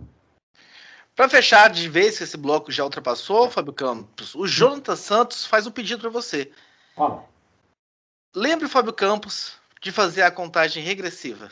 [1.16, 5.66] Para fechar de vez que esse bloco já ultrapassou, Fábio Campos, o Jonathan Santos faz
[5.66, 6.50] um pedido para você.
[6.94, 7.24] Fala.
[8.34, 11.50] Lembre, Fábio Campos, de fazer a contagem regressiva.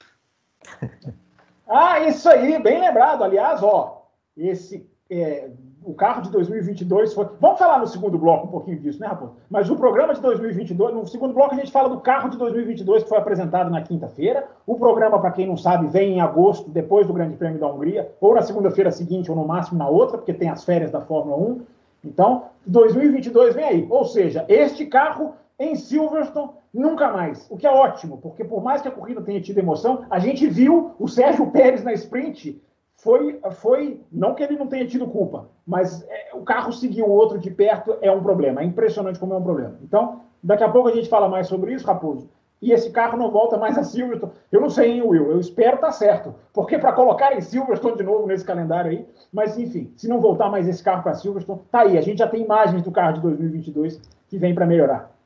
[1.71, 3.23] Ah, isso aí, bem lembrado.
[3.23, 5.51] Aliás, ó, esse é,
[5.85, 7.27] o carro de 2022 foi.
[7.41, 9.33] Vamos falar no segundo bloco um pouquinho disso, né, Raposo?
[9.49, 13.05] Mas o programa de 2022, no segundo bloco a gente fala do carro de 2022
[13.05, 14.47] que foi apresentado na quinta-feira.
[14.67, 18.11] O programa, para quem não sabe, vem em agosto, depois do Grande Prêmio da Hungria,
[18.21, 21.37] ou na segunda-feira seguinte, ou no máximo na outra, porque tem as férias da Fórmula
[21.37, 21.61] 1.
[22.05, 23.87] Então, 2022 vem aí.
[23.89, 27.47] Ou seja, este carro em Silverstone nunca mais.
[27.51, 30.47] O que é ótimo, porque por mais que a corrida tenha tido emoção, a gente
[30.47, 32.61] viu o Sérgio Pérez na sprint.
[32.99, 37.09] Foi, foi não que ele não tenha tido culpa, mas é, o carro seguir o
[37.09, 38.61] outro de perto é um problema.
[38.61, 39.79] É impressionante como é um problema.
[39.83, 42.29] Então, daqui a pouco a gente fala mais sobre isso, Raposo.
[42.61, 44.33] E esse carro não volta mais a Silverstone.
[44.51, 45.31] Eu não sei, hein, Will?
[45.31, 46.35] Eu espero estar tá certo.
[46.53, 49.07] Porque para colocar em Silverstone de novo nesse calendário aí.
[49.33, 51.97] Mas, enfim, se não voltar mais esse carro para Silverstone, tá aí.
[51.97, 55.17] A gente já tem imagens do carro de 2022 que vem para melhorar.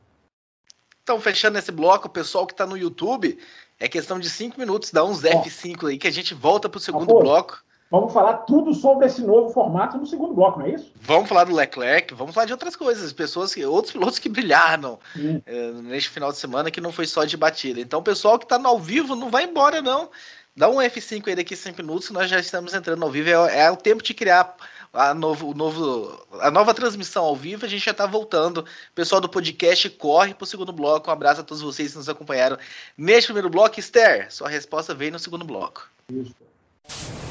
[1.03, 3.37] Então, fechando esse bloco, o pessoal que está no YouTube,
[3.79, 6.81] é questão de cinco minutos, dá uns F5 aí que a gente volta para o
[6.81, 7.62] segundo bloco.
[7.91, 10.91] Vamos falar tudo sobre esse novo formato no segundo bloco, não é isso?
[11.03, 14.99] Vamos falar do Leclerc, vamos falar de outras coisas, pessoas que, outros pilotos que brilharam
[15.45, 17.81] é, neste final de semana que não foi só de batida.
[17.81, 20.09] Então, o pessoal que está no ao vivo não vai embora não.
[20.57, 23.29] Dá um F5 aí daqui cinco minutos, nós já estamos entrando ao vivo.
[23.29, 24.57] É, é o tempo de criar
[24.93, 28.59] a, novo, novo, a nova transmissão ao vivo, a gente já está voltando.
[28.59, 31.09] O pessoal do podcast corre para o segundo bloco.
[31.09, 32.59] Um abraço a todos vocês que nos acompanharam
[32.97, 33.81] neste primeiro bloco.
[33.81, 35.89] Esther, sua resposta veio no segundo bloco.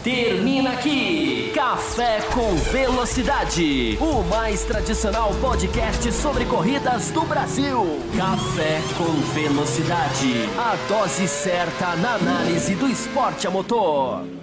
[0.03, 7.99] Termina aqui Café com Velocidade, o mais tradicional podcast sobre corridas do Brasil.
[8.17, 14.40] Café com Velocidade, a dose certa na análise do esporte a motor.